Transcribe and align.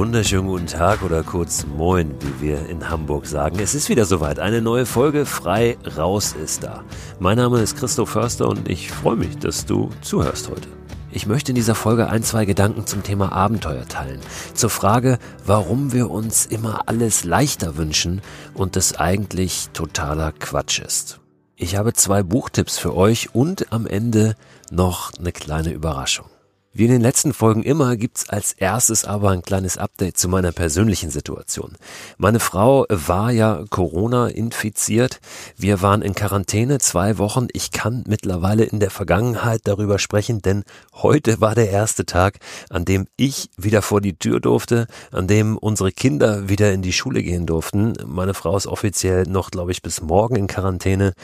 wunderschönen 0.00 0.46
guten 0.46 0.66
Tag 0.66 1.02
oder 1.02 1.22
kurz 1.22 1.66
Moin, 1.66 2.14
wie 2.20 2.46
wir 2.46 2.70
in 2.70 2.88
Hamburg 2.88 3.26
sagen. 3.26 3.58
Es 3.58 3.74
ist 3.74 3.90
wieder 3.90 4.06
soweit. 4.06 4.38
Eine 4.38 4.62
neue 4.62 4.86
Folge 4.86 5.26
Frei 5.26 5.76
Raus 5.94 6.32
ist 6.32 6.64
da. 6.64 6.84
Mein 7.18 7.36
Name 7.36 7.60
ist 7.60 7.76
Christoph 7.76 8.08
Förster 8.08 8.48
und 8.48 8.66
ich 8.70 8.90
freue 8.90 9.16
mich, 9.16 9.36
dass 9.36 9.66
du 9.66 9.90
zuhörst 10.00 10.48
heute. 10.48 10.68
Ich 11.12 11.26
möchte 11.26 11.52
in 11.52 11.54
dieser 11.54 11.74
Folge 11.74 12.08
ein, 12.08 12.22
zwei 12.22 12.46
Gedanken 12.46 12.86
zum 12.86 13.02
Thema 13.02 13.32
Abenteuer 13.32 13.86
teilen. 13.86 14.20
Zur 14.54 14.70
Frage, 14.70 15.18
warum 15.44 15.92
wir 15.92 16.10
uns 16.10 16.46
immer 16.46 16.88
alles 16.88 17.24
leichter 17.24 17.76
wünschen 17.76 18.22
und 18.54 18.78
es 18.78 18.98
eigentlich 18.98 19.68
totaler 19.74 20.32
Quatsch 20.32 20.78
ist. 20.80 21.20
Ich 21.56 21.76
habe 21.76 21.92
zwei 21.92 22.22
Buchtipps 22.22 22.78
für 22.78 22.96
euch 22.96 23.34
und 23.34 23.70
am 23.70 23.86
Ende 23.86 24.34
noch 24.70 25.12
eine 25.18 25.32
kleine 25.32 25.72
Überraschung. 25.72 26.24
Wie 26.72 26.84
in 26.84 26.92
den 26.92 27.00
letzten 27.00 27.32
Folgen 27.32 27.64
immer 27.64 27.96
gibt's 27.96 28.28
als 28.28 28.52
erstes 28.52 29.04
aber 29.04 29.30
ein 29.30 29.42
kleines 29.42 29.76
Update 29.76 30.16
zu 30.16 30.28
meiner 30.28 30.52
persönlichen 30.52 31.10
Situation. 31.10 31.76
Meine 32.16 32.38
Frau 32.38 32.86
war 32.88 33.32
ja 33.32 33.64
Corona 33.70 34.28
infiziert. 34.28 35.18
Wir 35.56 35.82
waren 35.82 36.00
in 36.00 36.14
Quarantäne 36.14 36.78
zwei 36.78 37.18
Wochen. 37.18 37.48
Ich 37.54 37.72
kann 37.72 38.04
mittlerweile 38.06 38.62
in 38.62 38.78
der 38.78 38.90
Vergangenheit 38.90 39.62
darüber 39.64 39.98
sprechen, 39.98 40.42
denn 40.42 40.62
heute 40.92 41.40
war 41.40 41.56
der 41.56 41.70
erste 41.70 42.06
Tag, 42.06 42.38
an 42.68 42.84
dem 42.84 43.08
ich 43.16 43.50
wieder 43.56 43.82
vor 43.82 44.00
die 44.00 44.16
Tür 44.16 44.38
durfte, 44.38 44.86
an 45.10 45.26
dem 45.26 45.58
unsere 45.58 45.90
Kinder 45.90 46.48
wieder 46.48 46.72
in 46.72 46.82
die 46.82 46.92
Schule 46.92 47.24
gehen 47.24 47.46
durften. 47.46 47.94
Meine 48.06 48.32
Frau 48.32 48.56
ist 48.56 48.68
offiziell 48.68 49.24
noch, 49.24 49.50
glaube 49.50 49.72
ich, 49.72 49.82
bis 49.82 50.02
morgen 50.02 50.36
in 50.36 50.46
Quarantäne. 50.46 51.14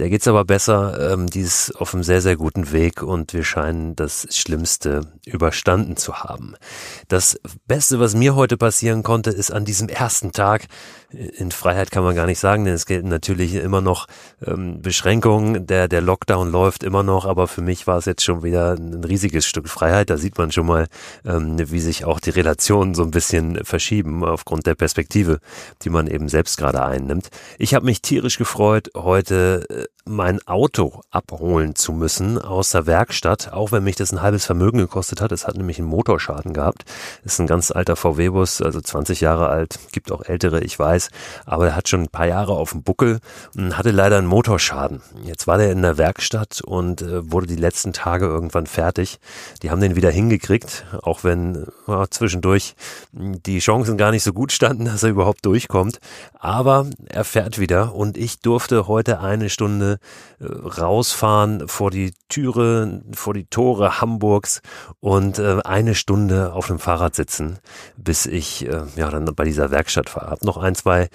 Der 0.00 0.08
geht's 0.08 0.26
aber 0.26 0.46
besser. 0.46 1.12
Ähm, 1.12 1.26
die 1.26 1.42
ist 1.42 1.72
auf 1.76 1.92
einem 1.92 2.02
sehr, 2.02 2.22
sehr 2.22 2.36
guten 2.36 2.72
Weg 2.72 3.02
und 3.02 3.34
wir 3.34 3.44
scheinen 3.44 3.94
das 3.96 4.26
Schlimmste 4.34 5.02
überstanden 5.26 5.98
zu 5.98 6.20
haben. 6.20 6.54
Das 7.08 7.38
Beste, 7.66 8.00
was 8.00 8.14
mir 8.14 8.34
heute 8.34 8.56
passieren 8.56 9.02
konnte, 9.02 9.28
ist 9.28 9.50
an 9.50 9.66
diesem 9.66 9.90
ersten 9.90 10.32
Tag 10.32 10.68
in 11.12 11.50
Freiheit 11.50 11.90
kann 11.90 12.04
man 12.04 12.14
gar 12.14 12.26
nicht 12.26 12.38
sagen, 12.38 12.64
denn 12.64 12.74
es 12.74 12.86
gelten 12.86 13.08
natürlich 13.08 13.54
immer 13.54 13.80
noch 13.80 14.06
ähm, 14.46 14.80
Beschränkungen. 14.80 15.66
Der, 15.66 15.88
der 15.88 16.00
Lockdown 16.00 16.52
läuft 16.52 16.84
immer 16.84 17.02
noch, 17.02 17.26
aber 17.26 17.48
für 17.48 17.62
mich 17.62 17.86
war 17.86 17.98
es 17.98 18.04
jetzt 18.04 18.22
schon 18.22 18.44
wieder 18.44 18.74
ein 18.74 19.02
riesiges 19.02 19.44
Stück 19.46 19.68
Freiheit. 19.68 20.10
Da 20.10 20.16
sieht 20.16 20.38
man 20.38 20.52
schon 20.52 20.66
mal, 20.66 20.86
ähm, 21.24 21.56
wie 21.58 21.80
sich 21.80 22.04
auch 22.04 22.20
die 22.20 22.30
Relationen 22.30 22.94
so 22.94 23.02
ein 23.02 23.10
bisschen 23.10 23.64
verschieben 23.64 24.24
aufgrund 24.24 24.66
der 24.66 24.76
Perspektive, 24.76 25.40
die 25.82 25.90
man 25.90 26.06
eben 26.06 26.28
selbst 26.28 26.56
gerade 26.58 26.84
einnimmt. 26.84 27.30
Ich 27.58 27.74
habe 27.74 27.86
mich 27.86 28.02
tierisch 28.02 28.38
gefreut, 28.38 28.90
heute 28.96 29.66
äh, 29.68 29.84
mein 30.06 30.40
Auto 30.46 31.02
abholen 31.10 31.74
zu 31.74 31.92
müssen 31.92 32.38
aus 32.38 32.70
der 32.70 32.86
Werkstatt, 32.86 33.52
auch 33.52 33.70
wenn 33.70 33.84
mich 33.84 33.96
das 33.96 34.12
ein 34.12 34.22
halbes 34.22 34.46
Vermögen 34.46 34.78
gekostet 34.78 35.20
hat. 35.20 35.30
Es 35.30 35.46
hat 35.46 35.56
nämlich 35.56 35.78
einen 35.78 35.88
Motorschaden 35.88 36.52
gehabt. 36.52 36.84
ist 37.22 37.38
ein 37.38 37.46
ganz 37.46 37.70
alter 37.70 37.96
VW-Bus, 37.96 38.62
also 38.62 38.80
20 38.80 39.20
Jahre 39.20 39.48
alt, 39.48 39.78
gibt 39.92 40.10
auch 40.10 40.22
ältere, 40.22 40.60
ich 40.60 40.78
weiß 40.78 41.10
aber 41.46 41.66
er 41.68 41.76
hat 41.76 41.88
schon 41.88 42.02
ein 42.02 42.08
paar 42.08 42.26
Jahre 42.26 42.52
auf 42.52 42.70
dem 42.72 42.82
Buckel 42.82 43.20
und 43.56 43.76
hatte 43.76 43.90
leider 43.90 44.18
einen 44.18 44.26
Motorschaden. 44.26 45.02
Jetzt 45.24 45.46
war 45.46 45.58
der 45.58 45.72
in 45.72 45.82
der 45.82 45.98
Werkstatt 45.98 46.60
und 46.60 47.02
äh, 47.02 47.30
wurde 47.30 47.46
die 47.46 47.56
letzten 47.56 47.92
Tage 47.92 48.26
irgendwann 48.26 48.66
fertig. 48.66 49.18
Die 49.62 49.70
haben 49.70 49.80
den 49.80 49.96
wieder 49.96 50.10
hingekriegt, 50.10 50.84
auch 51.02 51.24
wenn 51.24 51.66
ja, 51.86 52.06
zwischendurch 52.08 52.74
die 53.12 53.58
Chancen 53.58 53.96
gar 53.96 54.10
nicht 54.10 54.22
so 54.22 54.32
gut 54.32 54.52
standen, 54.52 54.84
dass 54.86 55.02
er 55.02 55.10
überhaupt 55.10 55.44
durchkommt. 55.44 55.98
Aber 56.38 56.86
er 57.06 57.24
fährt 57.24 57.58
wieder 57.58 57.94
und 57.94 58.16
ich 58.16 58.40
durfte 58.40 58.86
heute 58.86 59.20
eine 59.20 59.50
Stunde 59.50 59.79
äh, 59.82 59.98
rausfahren 60.40 61.68
vor 61.68 61.90
die 61.90 62.12
Türe, 62.28 63.02
vor 63.14 63.34
die 63.34 63.46
Tore 63.46 64.00
Hamburgs 64.00 64.60
und 65.00 65.38
äh, 65.38 65.60
eine 65.64 65.94
Stunde 65.94 66.52
auf 66.52 66.66
dem 66.66 66.78
Fahrrad 66.78 67.14
sitzen, 67.14 67.58
bis 67.96 68.26
ich 68.26 68.66
äh, 68.66 68.82
ja 68.96 69.10
dann 69.10 69.24
bei 69.34 69.44
dieser 69.44 69.70
Werkstatt 69.70 70.14
war. 70.14 70.30
Hab 70.30 70.44
noch 70.44 70.56
ein, 70.56 70.74
zwei 70.74 71.08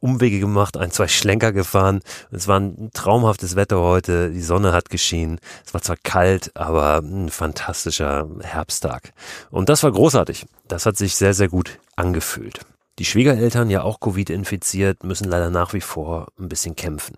Umwege 0.00 0.38
gemacht, 0.38 0.76
ein, 0.76 0.90
zwei 0.90 1.08
Schlenker 1.08 1.52
gefahren. 1.52 2.00
Es 2.30 2.48
war 2.48 2.60
ein 2.60 2.90
traumhaftes 2.92 3.56
Wetter 3.56 3.80
heute. 3.80 4.30
Die 4.30 4.42
Sonne 4.42 4.72
hat 4.72 4.90
geschienen. 4.90 5.38
Es 5.64 5.74
war 5.74 5.82
zwar 5.82 5.96
kalt, 6.02 6.56
aber 6.56 6.98
ein 6.98 7.28
fantastischer 7.28 8.28
Herbsttag. 8.42 9.12
Und 9.50 9.68
das 9.68 9.82
war 9.82 9.92
großartig. 9.92 10.46
Das 10.68 10.86
hat 10.86 10.96
sich 10.96 11.16
sehr, 11.16 11.34
sehr 11.34 11.48
gut 11.48 11.78
angefühlt. 11.96 12.60
Die 12.98 13.04
Schwiegereltern, 13.04 13.68
ja 13.68 13.82
auch 13.82 14.00
Covid 14.00 14.30
infiziert, 14.30 15.04
müssen 15.04 15.28
leider 15.28 15.50
nach 15.50 15.74
wie 15.74 15.82
vor 15.82 16.28
ein 16.38 16.48
bisschen 16.48 16.76
kämpfen. 16.76 17.16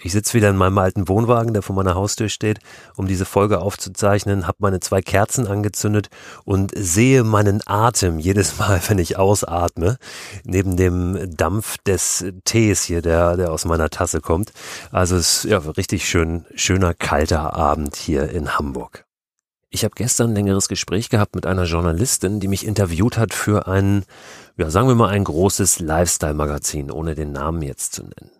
Ich 0.00 0.12
sitze 0.12 0.34
wieder 0.34 0.48
in 0.48 0.56
meinem 0.56 0.78
alten 0.78 1.08
Wohnwagen, 1.08 1.52
der 1.54 1.62
vor 1.62 1.74
meiner 1.74 1.96
Haustür 1.96 2.28
steht, 2.28 2.60
um 2.94 3.08
diese 3.08 3.24
Folge 3.24 3.60
aufzuzeichnen, 3.60 4.46
habe 4.46 4.58
meine 4.60 4.78
zwei 4.78 5.02
Kerzen 5.02 5.48
angezündet 5.48 6.08
und 6.44 6.70
sehe 6.76 7.24
meinen 7.24 7.62
Atem 7.66 8.20
jedes 8.20 8.58
Mal, 8.58 8.80
wenn 8.88 8.98
ich 8.98 9.18
ausatme, 9.18 9.96
neben 10.44 10.76
dem 10.76 11.34
Dampf 11.36 11.78
des 11.78 12.24
Tees 12.44 12.84
hier, 12.84 13.02
der, 13.02 13.36
der 13.36 13.50
aus 13.50 13.64
meiner 13.64 13.90
Tasse 13.90 14.20
kommt. 14.20 14.52
Also 14.92 15.16
es 15.16 15.44
ist 15.44 15.50
ja 15.50 15.58
richtig 15.58 16.08
schön, 16.08 16.46
schöner 16.54 16.94
kalter 16.94 17.54
Abend 17.54 17.96
hier 17.96 18.30
in 18.30 18.56
Hamburg. 18.56 19.04
Ich 19.68 19.82
habe 19.82 19.94
gestern 19.96 20.30
ein 20.30 20.36
längeres 20.36 20.68
Gespräch 20.68 21.10
gehabt 21.10 21.34
mit 21.34 21.44
einer 21.44 21.64
Journalistin, 21.64 22.38
die 22.38 22.48
mich 22.48 22.64
interviewt 22.64 23.18
hat 23.18 23.34
für 23.34 23.66
ein, 23.66 24.04
ja, 24.56 24.70
sagen 24.70 24.86
wir 24.86 24.94
mal 24.94 25.08
ein 25.08 25.24
großes 25.24 25.80
Lifestyle-Magazin, 25.80 26.92
ohne 26.92 27.16
den 27.16 27.32
Namen 27.32 27.62
jetzt 27.62 27.94
zu 27.94 28.04
nennen. 28.04 28.37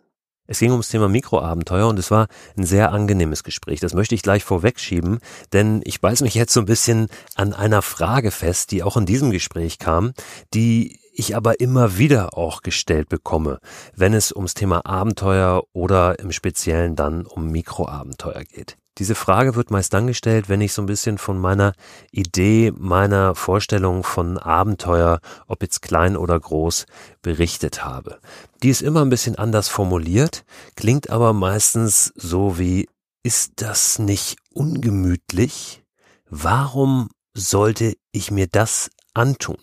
Es 0.50 0.60
ging 0.60 0.70
ums 0.70 0.88
Thema 0.88 1.09
Mikroabenteuer 1.09 1.86
und 1.88 1.98
es 1.98 2.10
war 2.10 2.26
ein 2.56 2.64
sehr 2.64 2.91
angenehmes 2.91 3.44
Gespräch. 3.44 3.81
Das 3.81 3.92
möchte 3.92 4.14
ich 4.14 4.22
gleich 4.22 4.44
vorwegschieben, 4.44 5.19
denn 5.53 5.82
ich 5.84 6.00
beiß 6.00 6.22
mich 6.22 6.34
jetzt 6.34 6.54
so 6.54 6.60
ein 6.60 6.66
bisschen 6.66 7.09
an 7.34 7.53
einer 7.53 7.82
Frage 7.82 8.31
fest, 8.31 8.70
die 8.70 8.82
auch 8.82 8.97
in 8.97 9.04
diesem 9.04 9.31
Gespräch 9.31 9.78
kam, 9.78 10.14
die 10.54 11.00
ich 11.12 11.36
aber 11.36 11.60
immer 11.60 11.98
wieder 11.98 12.38
auch 12.38 12.62
gestellt 12.62 13.10
bekomme, 13.10 13.59
wenn 13.94 14.14
es 14.14 14.32
ums 14.32 14.54
Thema 14.54 14.86
Abenteuer 14.86 15.64
oder 15.75 16.19
im 16.19 16.32
Speziellen 16.32 16.97
dann 16.97 17.26
um 17.26 17.50
Mikroabenteuer 17.50 18.44
geht. 18.44 18.78
Diese 18.98 19.14
Frage 19.14 19.54
wird 19.54 19.70
meist 19.70 19.94
dann 19.94 20.09
gestellt, 20.09 20.48
wenn 20.48 20.60
ich 20.60 20.72
so 20.72 20.82
ein 20.82 20.86
bisschen 20.86 21.19
von 21.19 21.38
meiner 21.38 21.72
Idee, 22.10 22.72
meiner 22.76 23.36
Vorstellung 23.36 24.03
von 24.03 24.38
Abenteuer, 24.38 25.20
ob 25.47 25.62
jetzt 25.62 25.82
klein 25.82 26.16
oder 26.16 26.38
groß, 26.38 26.86
berichtet 27.22 27.84
habe. 27.84 28.19
Die 28.62 28.70
ist 28.70 28.82
immer 28.82 29.03
ein 29.03 29.10
bisschen 29.10 29.36
anders 29.36 29.69
formuliert, 29.69 30.44
klingt 30.75 31.10
aber 31.10 31.32
meistens 31.32 32.12
so 32.16 32.59
wie, 32.59 32.88
ist 33.22 33.53
das 33.56 33.98
nicht 33.98 34.36
ungemütlich? 34.53 35.84
Warum 36.28 37.10
sollte 37.34 37.94
ich 38.10 38.30
mir 38.30 38.48
das 38.48 38.91
antun? 39.15 39.59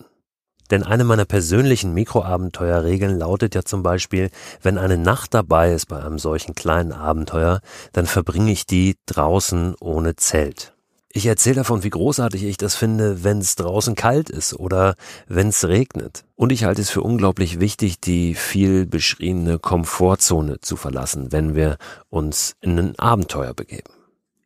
Denn 0.72 0.84
eine 0.84 1.03
meiner 1.03 1.26
persönlichen 1.26 1.94
Mikroabenteuerregeln 1.94 3.20
lautet 3.20 3.56
ja 3.56 3.64
zum 3.64 3.84
Beispiel, 3.84 4.30
wenn 4.62 4.78
eine 4.78 4.98
Nacht 4.98 5.34
dabei 5.34 5.74
ist 5.74 5.88
bei 5.88 6.03
einem 6.03 6.20
solchen 6.20 6.56
kleinen 6.56 6.92
Abenteuer, 6.92 7.62
dann 7.94 8.06
verbringe 8.06 8.52
ich 8.52 8.66
die 8.66 8.96
draußen 9.06 9.76
ohne 9.80 10.16
Zelt. 10.16 10.76
Ich 11.18 11.28
erzähle 11.28 11.56
davon, 11.56 11.84
wie 11.84 11.92
großartig 11.92 12.44
ich 12.44 12.58
das 12.58 12.76
finde, 12.76 13.24
wenn 13.24 13.38
es 13.38 13.56
draußen 13.56 13.96
kalt 13.96 14.30
ist 14.30 14.53
oder 14.53 14.96
wenn 15.28 15.48
es 15.48 15.66
regnet. 15.66 16.26
Und 16.36 16.52
ich 16.52 16.66
halte 16.66 16.82
es 16.82 16.90
für 16.90 17.03
unglaublich 17.03 17.62
wichtig, 17.62 18.02
die 18.02 18.34
viel 18.36 18.86
beschriebene 18.86 19.58
Komfortzone 19.58 20.59
zu 20.59 20.76
verlassen, 20.76 21.32
wenn 21.32 21.56
wir 21.56 21.78
uns 22.09 22.56
in 22.59 22.78
ein 22.78 23.00
Abenteuer 23.00 23.53
begeben. 23.53 23.94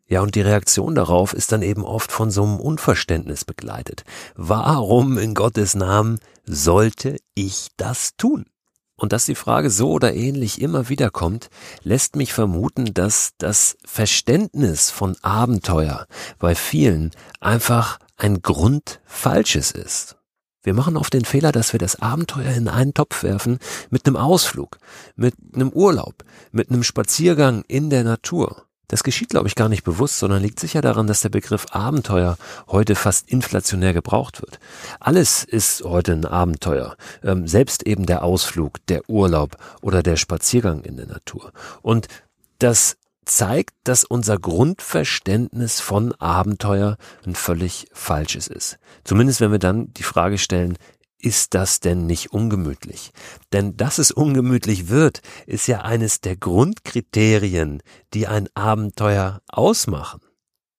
Ja, 0.09 0.21
und 0.21 0.33
die 0.33 0.41
Reaktion 0.41 0.95
darauf 0.95 1.33
ist 1.33 1.51
dann 1.51 1.61
eben 1.61 1.83
oft 1.85 2.11
von 2.11 2.31
so 2.31 2.43
einem 2.43 2.59
Unverständnis 2.59 3.45
begleitet. 3.45 4.03
Warum 4.35 5.19
in 5.19 5.35
Gottes 5.35 5.75
Namen 5.75 6.19
sollte 6.45 7.17
ich 7.35 7.67
das 7.77 8.15
tun? 8.17 8.45
Und 8.95 9.13
dass 9.13 9.25
die 9.25 9.35
Frage 9.35 9.69
so 9.69 9.91
oder 9.91 10.13
ähnlich 10.15 10.61
immer 10.61 10.89
wieder 10.89 11.11
kommt, 11.11 11.49
lässt 11.83 12.15
mich 12.15 12.33
vermuten, 12.33 12.93
dass 12.93 13.33
das 13.37 13.77
Verständnis 13.85 14.89
von 14.89 15.15
Abenteuer 15.21 16.07
bei 16.39 16.55
vielen 16.55 17.11
einfach 17.39 17.99
ein 18.17 18.41
Grundfalsches 18.41 19.71
ist. 19.71 20.17
Wir 20.63 20.73
machen 20.73 20.97
oft 20.97 21.13
den 21.13 21.23
Fehler, 21.23 21.51
dass 21.51 21.71
wir 21.71 21.79
das 21.79 22.01
Abenteuer 22.01 22.51
in 22.51 22.67
einen 22.67 22.95
Topf 22.95 23.23
werfen 23.23 23.59
mit 23.91 24.05
einem 24.07 24.17
Ausflug, 24.17 24.79
mit 25.15 25.35
einem 25.53 25.69
Urlaub, 25.69 26.25
mit 26.51 26.69
einem 26.69 26.83
Spaziergang 26.83 27.63
in 27.67 27.89
der 27.91 28.03
Natur. 28.03 28.65
Das 28.89 29.03
geschieht, 29.03 29.29
glaube 29.29 29.47
ich, 29.47 29.55
gar 29.55 29.69
nicht 29.69 29.83
bewusst, 29.83 30.19
sondern 30.19 30.41
liegt 30.41 30.59
sicher 30.59 30.81
daran, 30.81 31.07
dass 31.07 31.21
der 31.21 31.29
Begriff 31.29 31.67
Abenteuer 31.71 32.37
heute 32.67 32.95
fast 32.95 33.29
inflationär 33.29 33.93
gebraucht 33.93 34.41
wird. 34.41 34.59
Alles 34.99 35.43
ist 35.43 35.83
heute 35.83 36.11
ein 36.11 36.25
Abenteuer, 36.25 36.97
ähm, 37.23 37.47
selbst 37.47 37.83
eben 37.83 38.05
der 38.05 38.23
Ausflug, 38.23 38.85
der 38.87 39.07
Urlaub 39.07 39.57
oder 39.81 40.03
der 40.03 40.17
Spaziergang 40.17 40.81
in 40.81 40.97
der 40.97 41.05
Natur. 41.05 41.53
Und 41.81 42.07
das 42.57 42.97
zeigt, 43.25 43.75
dass 43.83 44.03
unser 44.03 44.39
Grundverständnis 44.39 45.79
von 45.79 46.13
Abenteuer 46.13 46.97
ein 47.27 47.35
völlig 47.35 47.87
falsches 47.93 48.47
ist. 48.47 48.79
Zumindest 49.03 49.39
wenn 49.39 49.51
wir 49.51 49.59
dann 49.59 49.93
die 49.93 50.03
Frage 50.03 50.39
stellen, 50.39 50.77
ist 51.19 51.53
das 51.53 51.79
denn 51.79 52.05
nicht 52.05 52.31
ungemütlich? 52.31 53.11
Denn 53.53 53.77
dass 53.77 53.97
es 53.97 54.11
ungemütlich 54.11 54.89
wird, 54.89 55.21
ist 55.45 55.67
ja 55.67 55.81
eines 55.81 56.21
der 56.21 56.35
Grundkriterien, 56.35 57.81
die 58.13 58.27
ein 58.27 58.47
Abenteuer 58.55 59.41
ausmachen. 59.47 60.21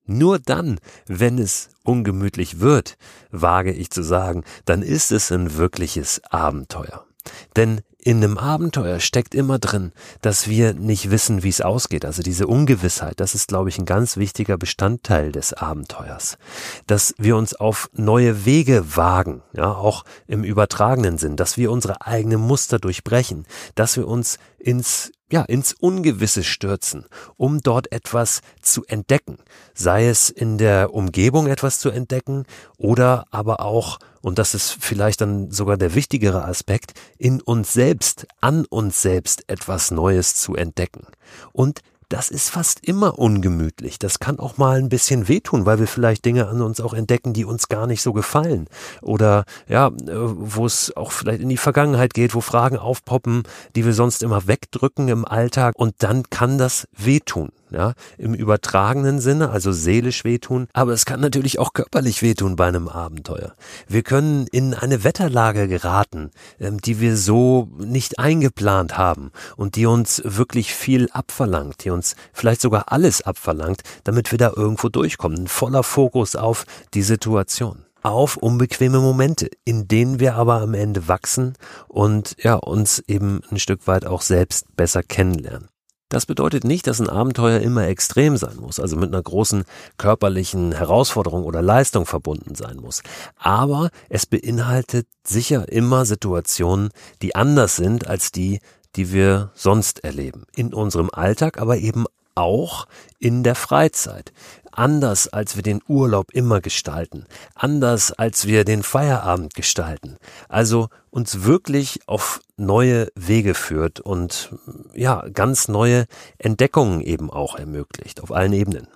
Nur 0.04 0.38
dann, 0.38 0.80
wenn 1.06 1.38
es 1.38 1.68
ungemütlich 1.84 2.58
wird, 2.58 2.96
wage 3.30 3.72
ich 3.72 3.90
zu 3.90 4.02
sagen, 4.02 4.44
dann 4.64 4.82
ist 4.82 5.12
es 5.12 5.30
ein 5.30 5.56
wirkliches 5.56 6.20
Abenteuer. 6.24 7.06
Denn 7.54 7.82
in 8.02 8.18
einem 8.18 8.38
Abenteuer 8.38 9.00
steckt 9.00 9.34
immer 9.34 9.58
drin, 9.58 9.92
dass 10.22 10.48
wir 10.48 10.74
nicht 10.74 11.10
wissen, 11.10 11.42
wie 11.42 11.48
es 11.48 11.60
ausgeht. 11.60 12.04
Also 12.04 12.22
diese 12.22 12.46
Ungewissheit, 12.46 13.20
das 13.20 13.34
ist, 13.34 13.48
glaube 13.48 13.68
ich, 13.68 13.78
ein 13.78 13.84
ganz 13.84 14.16
wichtiger 14.16 14.56
Bestandteil 14.56 15.32
des 15.32 15.52
Abenteuers. 15.52 16.38
Dass 16.86 17.14
wir 17.18 17.36
uns 17.36 17.54
auf 17.54 17.90
neue 17.92 18.44
Wege 18.44 18.96
wagen, 18.96 19.42
ja, 19.52 19.72
auch 19.72 20.04
im 20.26 20.44
übertragenen 20.44 21.18
Sinn, 21.18 21.36
dass 21.36 21.56
wir 21.56 21.70
unsere 21.70 22.06
eigenen 22.06 22.40
Muster 22.40 22.78
durchbrechen, 22.78 23.46
dass 23.74 23.96
wir 23.96 24.08
uns 24.08 24.38
ins 24.60 25.12
ja, 25.32 25.42
ins 25.42 25.72
Ungewisse 25.72 26.42
stürzen, 26.42 27.06
um 27.36 27.60
dort 27.60 27.92
etwas 27.92 28.40
zu 28.60 28.84
entdecken, 28.86 29.38
sei 29.74 30.08
es 30.08 30.28
in 30.28 30.58
der 30.58 30.92
Umgebung 30.92 31.46
etwas 31.46 31.78
zu 31.78 31.90
entdecken 31.90 32.44
oder 32.76 33.24
aber 33.30 33.60
auch, 33.60 33.98
und 34.22 34.38
das 34.38 34.54
ist 34.54 34.76
vielleicht 34.80 35.20
dann 35.20 35.50
sogar 35.50 35.76
der 35.76 35.94
wichtigere 35.94 36.44
Aspekt, 36.44 36.94
in 37.16 37.40
uns 37.40 37.72
selbst, 37.72 38.26
an 38.40 38.64
uns 38.66 39.02
selbst 39.02 39.48
etwas 39.48 39.90
Neues 39.90 40.34
zu 40.34 40.56
entdecken. 40.56 41.06
Und 41.52 41.80
das 42.10 42.28
ist 42.28 42.50
fast 42.50 42.86
immer 42.86 43.18
ungemütlich. 43.18 43.98
Das 43.98 44.18
kann 44.18 44.38
auch 44.38 44.58
mal 44.58 44.78
ein 44.78 44.88
bisschen 44.88 45.28
wehtun, 45.28 45.64
weil 45.64 45.78
wir 45.78 45.86
vielleicht 45.86 46.24
Dinge 46.24 46.48
an 46.48 46.60
uns 46.60 46.80
auch 46.80 46.92
entdecken, 46.92 47.32
die 47.32 47.44
uns 47.44 47.68
gar 47.68 47.86
nicht 47.86 48.02
so 48.02 48.12
gefallen. 48.12 48.66
Oder 49.00 49.44
ja, 49.68 49.86
äh, 49.86 49.92
wo 50.14 50.66
es 50.66 50.94
auch 50.96 51.12
vielleicht 51.12 51.40
in 51.40 51.48
die 51.48 51.56
Vergangenheit 51.56 52.12
geht, 52.12 52.34
wo 52.34 52.40
Fragen 52.40 52.76
aufpoppen, 52.76 53.44
die 53.76 53.86
wir 53.86 53.94
sonst 53.94 54.22
immer 54.22 54.46
wegdrücken 54.48 55.08
im 55.08 55.24
Alltag. 55.24 55.74
Und 55.76 55.94
dann 55.98 56.24
kann 56.30 56.58
das 56.58 56.88
wehtun 56.96 57.50
ja, 57.70 57.94
im 58.18 58.34
übertragenen 58.34 59.20
Sinne, 59.20 59.50
also 59.50 59.72
seelisch 59.72 60.24
wehtun, 60.24 60.68
aber 60.72 60.92
es 60.92 61.04
kann 61.04 61.20
natürlich 61.20 61.58
auch 61.58 61.72
körperlich 61.72 62.22
wehtun 62.22 62.56
bei 62.56 62.66
einem 62.66 62.88
Abenteuer. 62.88 63.54
Wir 63.88 64.02
können 64.02 64.46
in 64.48 64.74
eine 64.74 65.04
Wetterlage 65.04 65.68
geraten, 65.68 66.30
ähm, 66.58 66.80
die 66.80 67.00
wir 67.00 67.16
so 67.16 67.68
nicht 67.78 68.18
eingeplant 68.18 68.98
haben 68.98 69.30
und 69.56 69.76
die 69.76 69.86
uns 69.86 70.22
wirklich 70.24 70.74
viel 70.74 71.08
abverlangt, 71.12 71.84
die 71.84 71.90
uns 71.90 72.16
vielleicht 72.32 72.60
sogar 72.60 72.92
alles 72.92 73.22
abverlangt, 73.22 73.82
damit 74.04 74.30
wir 74.30 74.38
da 74.38 74.52
irgendwo 74.54 74.88
durchkommen. 74.88 75.46
Voller 75.46 75.82
Fokus 75.82 76.36
auf 76.36 76.64
die 76.94 77.02
Situation 77.02 77.84
auf 78.02 78.36
unbequeme 78.36 78.98
Momente, 78.98 79.50
in 79.64 79.88
denen 79.88 80.20
wir 80.20 80.34
aber 80.34 80.60
am 80.60 80.74
Ende 80.74 81.08
wachsen 81.08 81.54
und 81.88 82.36
ja, 82.42 82.54
uns 82.54 83.00
eben 83.06 83.42
ein 83.50 83.58
Stück 83.58 83.86
weit 83.86 84.06
auch 84.06 84.22
selbst 84.22 84.74
besser 84.76 85.02
kennenlernen. 85.02 85.68
Das 86.10 86.26
bedeutet 86.26 86.64
nicht, 86.64 86.88
dass 86.88 87.00
ein 87.00 87.08
Abenteuer 87.08 87.60
immer 87.60 87.86
extrem 87.86 88.36
sein 88.36 88.56
muss, 88.56 88.80
also 88.80 88.96
mit 88.96 89.10
einer 89.10 89.22
großen 89.22 89.64
körperlichen 89.96 90.72
Herausforderung 90.72 91.44
oder 91.44 91.62
Leistung 91.62 92.04
verbunden 92.04 92.56
sein 92.56 92.78
muss. 92.78 93.02
Aber 93.36 93.90
es 94.08 94.26
beinhaltet 94.26 95.06
sicher 95.24 95.70
immer 95.70 96.04
Situationen, 96.04 96.90
die 97.22 97.36
anders 97.36 97.76
sind 97.76 98.08
als 98.08 98.32
die, 98.32 98.58
die 98.96 99.12
wir 99.12 99.52
sonst 99.54 100.02
erleben. 100.02 100.46
In 100.56 100.74
unserem 100.74 101.10
Alltag, 101.12 101.60
aber 101.60 101.78
eben 101.78 102.06
auch 102.34 102.86
in 103.20 103.44
der 103.44 103.54
Freizeit 103.54 104.32
anders 104.72 105.28
als 105.28 105.56
wir 105.56 105.62
den 105.62 105.80
Urlaub 105.88 106.32
immer 106.32 106.60
gestalten, 106.60 107.26
anders 107.54 108.12
als 108.12 108.46
wir 108.46 108.64
den 108.64 108.82
Feierabend 108.82 109.54
gestalten. 109.54 110.16
Also 110.48 110.88
uns 111.10 111.44
wirklich 111.44 112.00
auf 112.06 112.40
neue 112.56 113.08
Wege 113.14 113.54
führt 113.54 114.00
und 114.00 114.54
ja, 114.94 115.24
ganz 115.32 115.68
neue 115.68 116.06
Entdeckungen 116.38 117.00
eben 117.00 117.30
auch 117.30 117.56
ermöglicht, 117.56 118.22
auf 118.22 118.32
allen 118.32 118.52
Ebenen. 118.52 118.88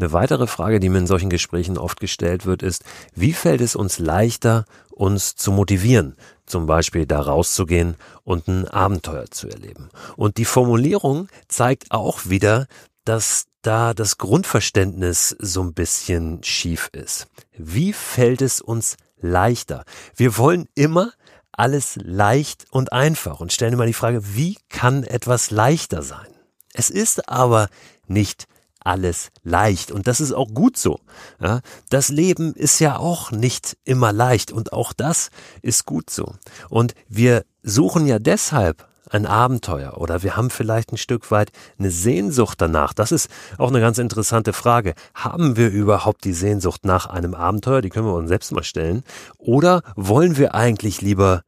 Eine 0.00 0.12
weitere 0.12 0.46
Frage, 0.46 0.78
die 0.78 0.88
mir 0.90 0.98
in 0.98 1.08
solchen 1.08 1.30
Gesprächen 1.30 1.76
oft 1.76 1.98
gestellt 1.98 2.46
wird, 2.46 2.62
ist, 2.62 2.84
wie 3.16 3.32
fällt 3.32 3.60
es 3.60 3.74
uns 3.74 3.98
leichter, 3.98 4.64
uns 4.90 5.34
zu 5.34 5.50
motivieren, 5.50 6.16
zum 6.46 6.66
Beispiel 6.66 7.04
da 7.04 7.20
rauszugehen 7.20 7.96
und 8.22 8.46
ein 8.46 8.68
Abenteuer 8.68 9.26
zu 9.30 9.48
erleben. 9.48 9.88
Und 10.16 10.36
die 10.36 10.44
Formulierung 10.44 11.28
zeigt 11.48 11.90
auch 11.90 12.26
wieder, 12.26 12.68
dass 13.04 13.46
da 13.68 13.92
das 13.92 14.16
Grundverständnis 14.16 15.36
so 15.38 15.62
ein 15.62 15.74
bisschen 15.74 16.42
schief 16.42 16.88
ist. 16.92 17.26
Wie 17.54 17.92
fällt 17.92 18.40
es 18.40 18.62
uns 18.62 18.96
leichter? 19.20 19.84
Wir 20.16 20.38
wollen 20.38 20.70
immer 20.74 21.12
alles 21.52 21.98
leicht 22.02 22.64
und 22.70 22.94
einfach 22.94 23.40
und 23.40 23.52
stellen 23.52 23.74
immer 23.74 23.84
die 23.84 23.92
Frage, 23.92 24.34
wie 24.34 24.56
kann 24.70 25.04
etwas 25.04 25.50
leichter 25.50 26.00
sein? 26.00 26.28
Es 26.72 26.88
ist 26.88 27.28
aber 27.28 27.68
nicht 28.06 28.46
alles 28.80 29.32
leicht 29.42 29.92
und 29.92 30.06
das 30.06 30.22
ist 30.22 30.32
auch 30.32 30.48
gut 30.54 30.78
so. 30.78 31.00
Ja, 31.38 31.60
das 31.90 32.08
Leben 32.08 32.54
ist 32.54 32.78
ja 32.78 32.96
auch 32.96 33.32
nicht 33.32 33.76
immer 33.84 34.14
leicht 34.14 34.50
und 34.50 34.72
auch 34.72 34.94
das 34.94 35.28
ist 35.60 35.84
gut 35.84 36.08
so. 36.08 36.32
Und 36.70 36.94
wir 37.06 37.44
suchen 37.62 38.06
ja 38.06 38.18
deshalb 38.18 38.87
ein 39.10 39.26
Abenteuer 39.26 39.98
oder 39.98 40.22
wir 40.22 40.36
haben 40.36 40.50
vielleicht 40.50 40.92
ein 40.92 40.96
Stück 40.96 41.30
weit 41.30 41.50
eine 41.78 41.90
Sehnsucht 41.90 42.60
danach. 42.60 42.92
Das 42.92 43.12
ist 43.12 43.30
auch 43.58 43.68
eine 43.68 43.80
ganz 43.80 43.98
interessante 43.98 44.52
Frage. 44.52 44.94
Haben 45.14 45.56
wir 45.56 45.70
überhaupt 45.70 46.24
die 46.24 46.32
Sehnsucht 46.32 46.84
nach 46.84 47.06
einem 47.06 47.34
Abenteuer? 47.34 47.82
Die 47.82 47.90
können 47.90 48.06
wir 48.06 48.14
uns 48.14 48.28
selbst 48.28 48.52
mal 48.52 48.62
stellen. 48.62 49.02
Oder 49.38 49.82
wollen 49.96 50.36
wir 50.36 50.54
eigentlich 50.54 51.00
lieber 51.00 51.42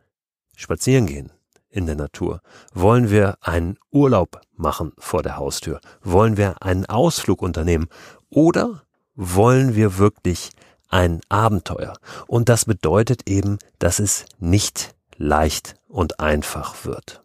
spazieren 0.56 1.06
gehen? 1.06 1.32
in 1.70 1.86
der 1.86 1.94
Natur? 1.94 2.40
Wollen 2.74 3.10
wir 3.10 3.38
einen 3.40 3.78
Urlaub 3.90 4.40
machen 4.56 4.92
vor 4.98 5.22
der 5.22 5.36
Haustür? 5.36 5.80
Wollen 6.02 6.36
wir 6.36 6.62
einen 6.62 6.86
Ausflug 6.86 7.42
unternehmen? 7.42 7.88
Oder 8.28 8.82
wollen 9.14 9.74
wir 9.76 9.98
wirklich 9.98 10.50
ein 10.88 11.20
Abenteuer? 11.28 11.94
Und 12.26 12.48
das 12.48 12.64
bedeutet 12.64 13.28
eben, 13.28 13.58
dass 13.78 14.00
es 14.00 14.24
nicht 14.38 14.94
leicht 15.16 15.76
und 15.88 16.20
einfach 16.20 16.84
wird 16.84 17.22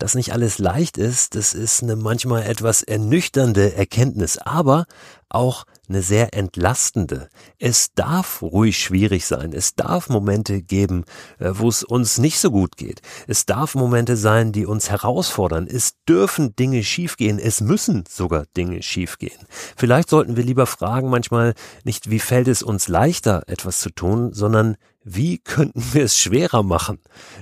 dass 0.00 0.14
nicht 0.14 0.32
alles 0.32 0.58
leicht 0.58 0.98
ist, 0.98 1.34
das 1.36 1.54
ist 1.54 1.82
eine 1.82 1.94
manchmal 1.94 2.42
etwas 2.42 2.82
ernüchternde 2.82 3.74
Erkenntnis, 3.74 4.38
aber 4.38 4.86
auch 5.28 5.64
eine 5.88 6.02
sehr 6.02 6.34
entlastende. 6.34 7.28
Es 7.58 7.92
darf 7.94 8.42
ruhig 8.42 8.78
schwierig 8.78 9.26
sein. 9.26 9.52
Es 9.52 9.74
darf 9.74 10.08
Momente 10.08 10.62
geben, 10.62 11.04
äh, 11.38 11.50
wo 11.52 11.68
es 11.68 11.84
uns 11.84 12.18
nicht 12.18 12.38
so 12.38 12.50
gut 12.50 12.76
geht. 12.76 13.02
Es 13.26 13.44
darf 13.44 13.74
Momente 13.74 14.16
sein, 14.16 14.52
die 14.52 14.66
uns 14.66 14.90
herausfordern. 14.90 15.66
Es 15.66 15.94
dürfen 16.08 16.56
Dinge 16.56 16.82
schiefgehen. 16.82 17.38
Es 17.38 17.60
müssen 17.60 18.04
sogar 18.08 18.46
Dinge 18.56 18.82
schiefgehen. 18.82 19.38
Vielleicht 19.76 20.10
sollten 20.10 20.36
wir 20.36 20.44
lieber 20.44 20.66
fragen 20.66 21.10
manchmal 21.10 21.54
nicht, 21.84 22.10
wie 22.10 22.20
fällt 22.20 22.48
es 22.48 22.62
uns 22.62 22.88
leichter, 22.88 23.42
etwas 23.46 23.80
zu 23.80 23.90
tun, 23.90 24.32
sondern 24.32 24.76
wie 25.14 25.38
könnten 25.38 25.82
wir 25.92 26.04
es 26.04 26.18
schwerer 26.18 26.62
machen? 26.62 26.98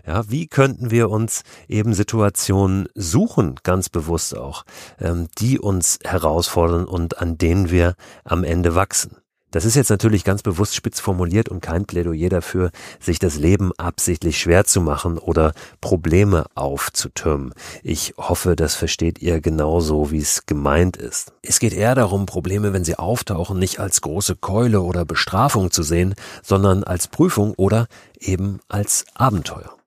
Ja, 0.06 0.28
wie 0.30 0.46
könnten 0.46 0.90
wir 0.90 1.10
uns 1.10 1.42
eben 1.68 1.94
Situationen 1.94 2.88
suchen, 2.94 3.56
ganz 3.62 3.88
bewusst 3.88 4.36
auch, 4.36 4.64
ähm, 4.98 5.28
die 5.38 5.58
uns 5.58 5.98
herausfordern 6.04 6.86
und 6.86 7.18
an 7.18 7.38
denen 7.38 7.70
wir 7.70 7.94
am 8.24 8.44
Ende 8.44 8.74
wachsen? 8.74 9.16
Das 9.50 9.64
ist 9.64 9.76
jetzt 9.76 9.88
natürlich 9.88 10.24
ganz 10.24 10.42
bewusst 10.42 10.74
spitz 10.74 11.00
formuliert 11.00 11.48
und 11.48 11.62
kein 11.62 11.86
Plädoyer 11.86 12.28
dafür, 12.28 12.70
sich 13.00 13.18
das 13.18 13.36
Leben 13.36 13.72
absichtlich 13.78 14.38
schwer 14.38 14.64
zu 14.64 14.82
machen 14.82 15.16
oder 15.16 15.54
Probleme 15.80 16.44
aufzutürmen. 16.54 17.54
Ich 17.82 18.14
hoffe, 18.18 18.56
das 18.56 18.74
versteht 18.74 19.22
ihr 19.22 19.40
genauso, 19.40 20.10
wie 20.10 20.18
es 20.18 20.44
gemeint 20.44 20.98
ist. 20.98 21.32
Es 21.40 21.60
geht 21.60 21.72
eher 21.72 21.94
darum, 21.94 22.26
Probleme, 22.26 22.74
wenn 22.74 22.84
sie 22.84 22.98
auftauchen, 22.98 23.58
nicht 23.58 23.80
als 23.80 24.02
große 24.02 24.36
Keule 24.36 24.82
oder 24.82 25.06
Bestrafung 25.06 25.70
zu 25.70 25.82
sehen, 25.82 26.14
sondern 26.42 26.84
als 26.84 27.08
Prüfung 27.08 27.54
oder 27.56 27.86
eben 28.20 28.60
als 28.68 29.06
Abenteuer. 29.14 29.77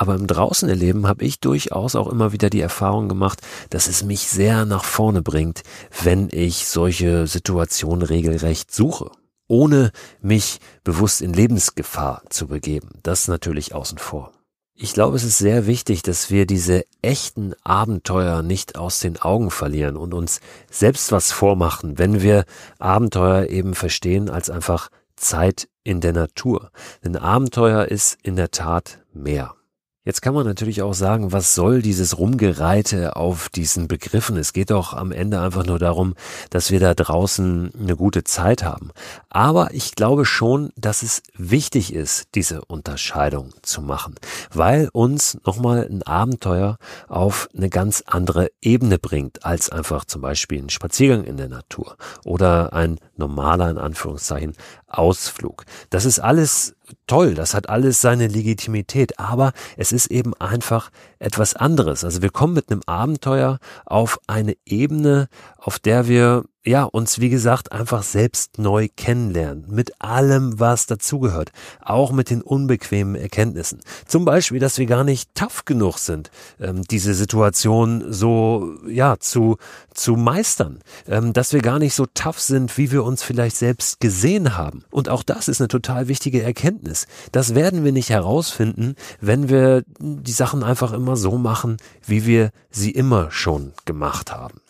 Aber 0.00 0.14
im 0.14 0.26
Draußenerleben 0.26 1.06
habe 1.06 1.26
ich 1.26 1.40
durchaus 1.40 1.94
auch 1.94 2.06
immer 2.06 2.32
wieder 2.32 2.48
die 2.48 2.62
Erfahrung 2.62 3.10
gemacht, 3.10 3.42
dass 3.68 3.86
es 3.86 4.02
mich 4.02 4.28
sehr 4.28 4.64
nach 4.64 4.82
vorne 4.82 5.20
bringt, 5.20 5.62
wenn 6.02 6.30
ich 6.32 6.66
solche 6.68 7.26
Situationen 7.26 8.00
regelrecht 8.00 8.72
suche, 8.72 9.10
ohne 9.46 9.92
mich 10.22 10.58
bewusst 10.84 11.20
in 11.20 11.34
Lebensgefahr 11.34 12.22
zu 12.30 12.46
begeben. 12.46 12.88
Das 13.02 13.28
natürlich 13.28 13.74
außen 13.74 13.98
vor. 13.98 14.32
Ich 14.74 14.94
glaube, 14.94 15.16
es 15.16 15.22
ist 15.24 15.36
sehr 15.36 15.66
wichtig, 15.66 16.00
dass 16.00 16.30
wir 16.30 16.46
diese 16.46 16.84
echten 17.02 17.52
Abenteuer 17.62 18.40
nicht 18.40 18.76
aus 18.76 19.00
den 19.00 19.20
Augen 19.20 19.50
verlieren 19.50 19.98
und 19.98 20.14
uns 20.14 20.40
selbst 20.70 21.12
was 21.12 21.30
vormachen, 21.30 21.98
wenn 21.98 22.22
wir 22.22 22.46
Abenteuer 22.78 23.50
eben 23.50 23.74
verstehen 23.74 24.30
als 24.30 24.48
einfach 24.48 24.88
Zeit 25.16 25.68
in 25.84 26.00
der 26.00 26.14
Natur. 26.14 26.70
Denn 27.04 27.16
Abenteuer 27.16 27.84
ist 27.84 28.16
in 28.22 28.36
der 28.36 28.50
Tat 28.50 29.00
mehr. 29.12 29.56
Jetzt 30.02 30.22
kann 30.22 30.32
man 30.32 30.46
natürlich 30.46 30.80
auch 30.80 30.94
sagen, 30.94 31.30
was 31.30 31.54
soll 31.54 31.82
dieses 31.82 32.16
Rumgereite 32.18 33.16
auf 33.16 33.50
diesen 33.50 33.86
Begriffen? 33.86 34.38
Es 34.38 34.54
geht 34.54 34.70
doch 34.70 34.94
am 34.94 35.12
Ende 35.12 35.42
einfach 35.42 35.66
nur 35.66 35.78
darum, 35.78 36.14
dass 36.48 36.70
wir 36.70 36.80
da 36.80 36.94
draußen 36.94 37.70
eine 37.78 37.96
gute 37.96 38.24
Zeit 38.24 38.64
haben. 38.64 38.92
Aber 39.28 39.74
ich 39.74 39.94
glaube 39.94 40.24
schon, 40.24 40.70
dass 40.74 41.02
es 41.02 41.22
wichtig 41.36 41.92
ist, 41.92 42.28
diese 42.34 42.64
Unterscheidung 42.64 43.50
zu 43.60 43.82
machen, 43.82 44.14
weil 44.50 44.88
uns 44.94 45.36
nochmal 45.44 45.86
ein 45.86 46.02
Abenteuer 46.02 46.78
auf 47.08 47.50
eine 47.54 47.68
ganz 47.68 48.02
andere 48.06 48.48
Ebene 48.62 48.98
bringt, 48.98 49.44
als 49.44 49.68
einfach 49.68 50.06
zum 50.06 50.22
Beispiel 50.22 50.62
ein 50.62 50.70
Spaziergang 50.70 51.24
in 51.24 51.36
der 51.36 51.50
Natur 51.50 51.98
oder 52.24 52.72
ein 52.72 52.98
normaler, 53.18 53.68
in 53.68 53.76
Anführungszeichen, 53.76 54.54
Ausflug. 54.88 55.66
Das 55.90 56.06
ist 56.06 56.18
alles 56.20 56.74
toll, 57.06 57.34
das 57.34 57.54
hat 57.54 57.68
alles 57.68 58.00
seine 58.00 58.26
Legitimität, 58.26 59.18
aber 59.18 59.52
es 59.76 59.89
ist 59.92 60.06
eben 60.10 60.34
einfach 60.34 60.90
etwas 61.18 61.54
anderes. 61.54 62.04
Also 62.04 62.22
wir 62.22 62.30
kommen 62.30 62.54
mit 62.54 62.70
einem 62.70 62.82
Abenteuer 62.86 63.58
auf 63.84 64.20
eine 64.26 64.56
Ebene, 64.64 65.28
auf 65.58 65.78
der 65.78 66.08
wir 66.08 66.44
ja, 66.64 66.84
uns 66.84 67.20
wie 67.20 67.30
gesagt 67.30 67.72
einfach 67.72 68.02
selbst 68.02 68.58
neu 68.58 68.88
kennenlernen, 68.94 69.64
mit 69.68 70.02
allem, 70.02 70.60
was 70.60 70.84
dazugehört, 70.84 71.52
auch 71.80 72.12
mit 72.12 72.28
den 72.28 72.42
unbequemen 72.42 73.14
Erkenntnissen. 73.14 73.80
Zum 74.06 74.26
Beispiel, 74.26 74.58
dass 74.58 74.76
wir 74.76 74.84
gar 74.84 75.02
nicht 75.02 75.34
tough 75.34 75.64
genug 75.64 75.98
sind, 75.98 76.30
ähm, 76.60 76.82
diese 76.82 77.14
Situation 77.14 78.12
so, 78.12 78.74
ja, 78.86 79.18
zu, 79.18 79.56
zu 79.94 80.16
meistern, 80.16 80.80
ähm, 81.08 81.32
dass 81.32 81.54
wir 81.54 81.62
gar 81.62 81.78
nicht 81.78 81.94
so 81.94 82.06
tough 82.12 82.40
sind, 82.40 82.76
wie 82.76 82.92
wir 82.92 83.04
uns 83.04 83.22
vielleicht 83.22 83.56
selbst 83.56 84.00
gesehen 84.00 84.58
haben. 84.58 84.84
Und 84.90 85.08
auch 85.08 85.22
das 85.22 85.48
ist 85.48 85.62
eine 85.62 85.68
total 85.68 86.08
wichtige 86.08 86.42
Erkenntnis. 86.42 87.06
Das 87.32 87.54
werden 87.54 87.84
wir 87.84 87.92
nicht 87.92 88.10
herausfinden, 88.10 88.96
wenn 89.20 89.48
wir 89.48 89.82
die 89.98 90.32
Sachen 90.32 90.62
einfach 90.62 90.92
immer 90.92 91.16
so 91.16 91.38
machen, 91.38 91.78
wie 92.06 92.26
wir 92.26 92.50
sie 92.70 92.90
immer 92.90 93.30
schon 93.30 93.72
gemacht 93.86 94.30
haben. 94.30 94.60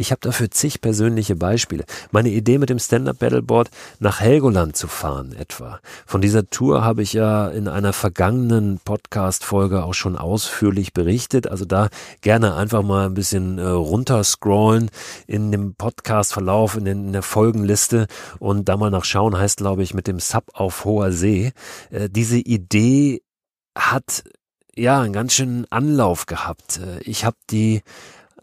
Ich 0.00 0.12
habe 0.12 0.20
dafür 0.22 0.50
zig 0.50 0.80
persönliche 0.80 1.36
Beispiele. 1.36 1.84
Meine 2.10 2.30
Idee 2.30 2.56
mit 2.56 2.70
dem 2.70 2.78
Stand-Up-Paddleboard 2.78 3.68
nach 3.98 4.20
Helgoland 4.20 4.74
zu 4.74 4.88
fahren 4.88 5.34
etwa. 5.34 5.78
Von 6.06 6.22
dieser 6.22 6.48
Tour 6.48 6.82
habe 6.82 7.02
ich 7.02 7.12
ja 7.12 7.48
in 7.48 7.68
einer 7.68 7.92
vergangenen 7.92 8.80
Podcast-Folge 8.82 9.84
auch 9.84 9.92
schon 9.92 10.16
ausführlich 10.16 10.94
berichtet. 10.94 11.48
Also 11.48 11.66
da 11.66 11.90
gerne 12.22 12.54
einfach 12.54 12.82
mal 12.82 13.04
ein 13.04 13.12
bisschen 13.12 13.58
äh, 13.58 13.66
runterscrollen 13.66 14.90
in 15.26 15.52
dem 15.52 15.74
Podcast-Verlauf, 15.74 16.78
in, 16.78 16.86
in, 16.86 17.12
der 17.12 17.22
Folgenliste 17.22 18.06
und 18.38 18.70
da 18.70 18.78
mal 18.78 18.90
nachschauen 18.90 19.36
heißt, 19.36 19.58
glaube 19.58 19.82
ich, 19.82 19.92
mit 19.92 20.06
dem 20.06 20.18
Sub 20.18 20.44
auf 20.54 20.86
hoher 20.86 21.12
See. 21.12 21.52
Äh, 21.90 22.08
diese 22.08 22.38
Idee 22.38 23.20
hat 23.76 24.24
ja 24.74 25.02
einen 25.02 25.12
ganz 25.12 25.34
schönen 25.34 25.66
Anlauf 25.68 26.24
gehabt. 26.24 26.78
Äh, 26.78 27.00
ich 27.02 27.26
habe 27.26 27.36
die 27.50 27.82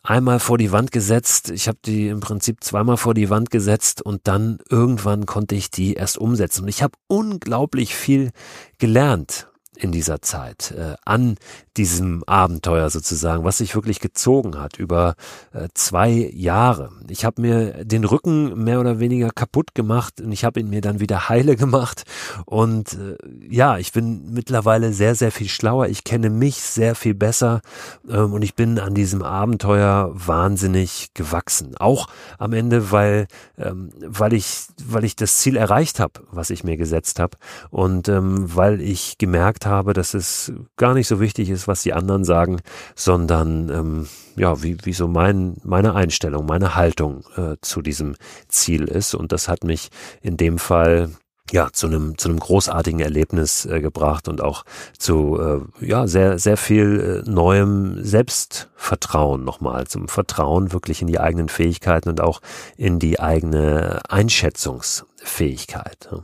einmal 0.08 0.40
vor 0.40 0.58
die 0.58 0.72
Wand 0.72 0.92
gesetzt. 0.92 1.50
Ich 1.50 1.68
habe 1.68 1.78
die 1.84 2.08
im 2.08 2.22
Prinzip 2.22 2.64
zweimal 2.64 2.98
vor 2.98 3.14
die 3.14 3.30
Wand 3.30 3.52
gesetzt 3.52 4.02
und 4.02 4.22
dann 4.24 4.60
irgendwann 4.70 5.26
konnte 5.26 5.56
ich 5.56 5.70
die 5.70 5.96
erst 5.96 6.18
umsetzen. 6.18 6.64
Und 6.64 6.70
ich 6.70 6.82
habe 6.82 6.94
unglaublich 7.08 7.94
viel 7.94 8.32
gelernt 8.78 9.48
in 9.76 9.92
dieser 9.92 10.22
Zeit 10.22 10.72
äh, 10.72 10.96
an 11.06 11.36
diesem 11.78 12.24
Abenteuer 12.26 12.90
sozusagen, 12.90 13.44
was 13.44 13.60
sich 13.60 13.76
wirklich 13.76 14.00
gezogen 14.00 14.60
hat 14.60 14.78
über 14.78 15.16
äh, 15.54 15.68
zwei 15.74 16.10
Jahre. 16.34 16.92
Ich 17.08 17.24
habe 17.24 17.42
mir 17.42 17.86
den 17.86 18.04
Rücken 18.04 18.64
mehr 18.64 18.80
oder 18.80 19.00
weniger 19.00 19.30
kaputt 19.30 19.76
gemacht 19.76 20.20
und 20.20 20.32
ich 20.32 20.44
habe 20.44 20.60
ihn 20.60 20.70
mir 20.70 20.82
dann 20.82 21.00
wieder 21.00 21.30
heile 21.30 21.56
gemacht 21.56 22.04
und 22.46 22.94
äh, 22.94 23.18
ja, 23.50 23.78
ich 23.78 23.92
bin 23.92 24.34
mittlerweile 24.34 24.92
sehr 24.94 25.16
sehr 25.16 25.32
viel 25.32 25.50
schlauer. 25.50 25.88
Ich 25.88 26.04
kenne 26.04 26.30
mich 26.30 26.56
sehr 26.56 26.96
viel 26.96 27.14
besser 27.14 27.62
ähm, 28.10 28.34
und 28.34 28.42
ich 28.42 28.56
bin 28.56 28.80
an 28.80 28.96
diesem 28.96 29.22
Abenteuer 29.22 30.12
wahnsinnig 30.14 31.10
gewachsen. 31.14 31.78
Auch 31.78 32.08
am 32.40 32.54
Ende, 32.54 32.92
weil 32.92 33.28
ähm, 33.58 33.92
weil 34.00 34.34
ich 34.34 34.68
weil 34.84 35.04
ich 35.04 35.16
das 35.16 35.38
Ziel 35.38 35.56
erreicht 35.56 36.00
habe, 36.00 36.22
was 36.32 36.50
ich 36.50 36.64
mir 36.64 36.78
gesetzt 36.78 37.20
habe 37.20 37.38
und 37.70 38.10
ähm, 38.10 38.56
weil 38.56 38.82
ich 38.82 39.18
gemerkt 39.18 39.66
habe, 39.66 39.94
dass 39.94 40.14
es 40.14 40.52
gar 40.76 40.94
nicht 40.94 41.08
so 41.08 41.20
wichtig 41.20 41.50
ist, 41.50 41.67
was 41.68 41.84
die 41.84 41.94
anderen 41.94 42.24
sagen, 42.24 42.60
sondern 42.96 43.70
ähm, 43.70 44.08
ja, 44.36 44.62
wie, 44.62 44.78
wie 44.84 44.94
so 44.94 45.08
mein, 45.08 45.58
meine 45.64 45.96
Einstellung, 45.96 46.46
meine 46.46 46.76
Haltung 46.76 47.24
äh, 47.36 47.56
zu 47.62 47.82
diesem 47.82 48.16
Ziel 48.48 48.86
ist. 48.86 49.16
Und 49.16 49.32
das 49.32 49.48
hat 49.48 49.64
mich 49.64 49.90
in 50.22 50.38
dem 50.38 50.60
Fall 50.60 51.10
ja 51.52 51.70
zu 51.72 51.88
einem 51.88 52.18
zu 52.18 52.30
einem 52.30 52.40
großartigen 52.40 53.00
Erlebnis 53.00 53.66
äh, 53.66 53.80
gebracht 53.80 54.28
und 54.28 54.42
auch 54.42 54.64
zu 54.98 55.40
äh, 55.40 55.86
ja 55.86 56.08
sehr 56.08 56.40
sehr 56.40 56.58
viel 56.58 57.24
äh, 57.26 57.30
neuem 57.30 58.04
Selbstvertrauen 58.04 59.44
nochmal 59.44 59.88
zum 59.88 60.08
Vertrauen 60.08 60.74
wirklich 60.74 61.02
in 61.02 61.08
die 61.08 61.20
eigenen 61.20 61.50
Fähigkeiten 61.50 62.10
und 62.10 62.22
auch 62.22 62.42
in 62.76 63.00
die 63.00 63.20
eigene 63.20 64.02
Einschätzungsfähigkeit. 64.10 66.10
Ja. 66.12 66.24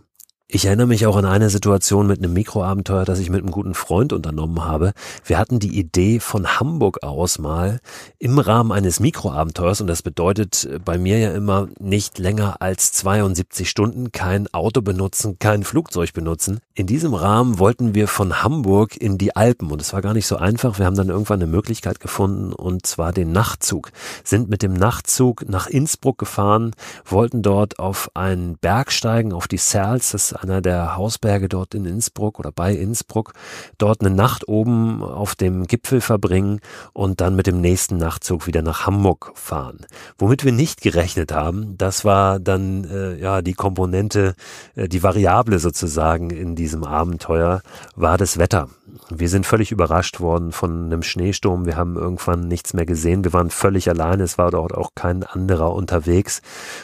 Ich 0.56 0.66
erinnere 0.66 0.86
mich 0.86 1.08
auch 1.08 1.16
an 1.16 1.26
eine 1.26 1.50
Situation 1.50 2.06
mit 2.06 2.20
einem 2.20 2.34
Mikroabenteuer, 2.34 3.06
das 3.06 3.18
ich 3.18 3.32
mit 3.32 3.42
einem 3.42 3.50
guten 3.50 3.74
Freund 3.74 4.14
unternommen 4.14 4.64
habe. 4.64 4.94
Wir 5.26 5.40
hatten 5.40 5.58
die 5.58 5.80
Idee 5.80 6.20
von 6.20 6.60
Hamburg 6.60 7.02
aus 7.02 7.40
mal 7.40 7.80
im 8.20 8.38
Rahmen 8.38 8.72
eines 8.72 9.00
Mikroabenteuers 9.00 9.82
und 9.82 9.88
das 9.88 10.04
bedeutet 10.04 10.70
bei 10.86 11.00
mir 11.00 11.18
ja 11.18 11.32
immer 11.32 11.70
nicht 11.80 12.20
länger 12.20 12.62
als 12.62 12.92
72 12.92 13.68
Stunden 13.68 14.12
kein 14.12 14.46
Auto 14.54 14.84
benutzen, 14.84 15.40
kein 15.40 15.64
Flugzeug 15.64 16.14
benutzen. 16.14 16.60
In 16.76 16.86
diesem 16.86 17.16
Rahmen 17.16 17.58
wollten 17.58 17.96
wir 17.96 18.08
von 18.08 18.44
Hamburg 18.44 18.96
in 18.96 19.18
die 19.18 19.36
Alpen 19.36 19.72
und 19.72 19.82
es 19.82 19.92
war 19.92 20.04
gar 20.04 20.14
nicht 20.14 20.28
so 20.28 20.36
einfach. 20.36 20.78
Wir 20.78 20.86
haben 20.86 20.96
dann 20.96 21.10
irgendwann 21.10 21.42
eine 21.42 21.50
Möglichkeit 21.50 22.00
gefunden 22.00 22.54
und 22.54 22.86
zwar 22.86 23.12
den 23.12 23.32
Nachtzug. 23.32 23.92
Sind 24.24 24.52
mit 24.52 24.62
dem 24.62 24.74
Nachtzug 24.74 25.50
nach 25.50 25.66
Innsbruck 25.66 26.20
gefahren, 26.20 26.76
wollten 27.06 27.42
dort 27.42 27.80
auf 27.80 28.12
einen 28.14 28.60
Berg 28.60 28.92
steigen, 28.92 29.34
auf 29.34 29.48
die 29.48 29.58
Serls, 29.58 30.12
das 30.12 30.43
einer 30.44 30.62
der 30.62 30.96
Hausberge 30.96 31.50
dort 31.50 31.74
in 31.74 31.86
Innsbruck 31.86 32.40
oder 32.40 32.52
bei 32.52 32.74
Innsbruck, 32.74 33.34
dort 33.78 34.02
eine 34.02 34.14
Nacht 34.14 34.48
oben 34.48 35.04
auf 35.04 35.36
dem 35.36 35.66
Gipfel 35.66 36.02
verbringen 36.02 36.60
und 36.94 37.22
dann 37.22 37.36
mit 37.36 37.48
dem 37.48 37.62
nächsten 37.62 37.98
Nachtzug 37.98 38.48
wieder 38.48 38.62
nach 38.62 38.86
Hamburg 38.86 39.32
fahren. 39.36 39.86
Womit 40.18 40.44
wir 40.46 40.52
nicht 40.52 40.82
gerechnet 40.82 41.32
haben, 41.32 41.78
das 41.78 42.06
war 42.06 42.40
dann 42.40 42.84
äh, 42.86 43.16
ja 43.20 43.42
die 43.42 43.54
Komponente, 43.54 44.36
äh, 44.76 44.88
die 44.88 45.04
Variable 45.04 45.60
sozusagen 45.60 46.30
in 46.30 46.56
diesem 46.56 46.84
Abenteuer, 46.84 47.62
war 47.96 48.18
das 48.18 48.38
Wetter. 48.38 48.70
Wir 49.10 49.30
sind 49.30 49.46
völlig 49.46 49.72
überrascht 49.72 50.20
worden 50.20 50.52
von 50.52 50.86
einem 50.86 51.04
Schneesturm. 51.04 51.66
Wir 51.66 51.78
haben 51.78 51.96
irgendwann 51.96 52.48
nichts 52.48 52.74
mehr 52.74 52.86
gesehen. 52.86 53.24
Wir 53.24 53.34
waren 53.34 53.50
völlig 53.50 53.90
alleine. 53.90 54.24
Es 54.24 54.38
war 54.38 54.52
dort 54.52 54.74
auch 54.74 54.92
kein 54.96 55.24
anderer 55.24 55.74
unterwegs. 55.74 56.42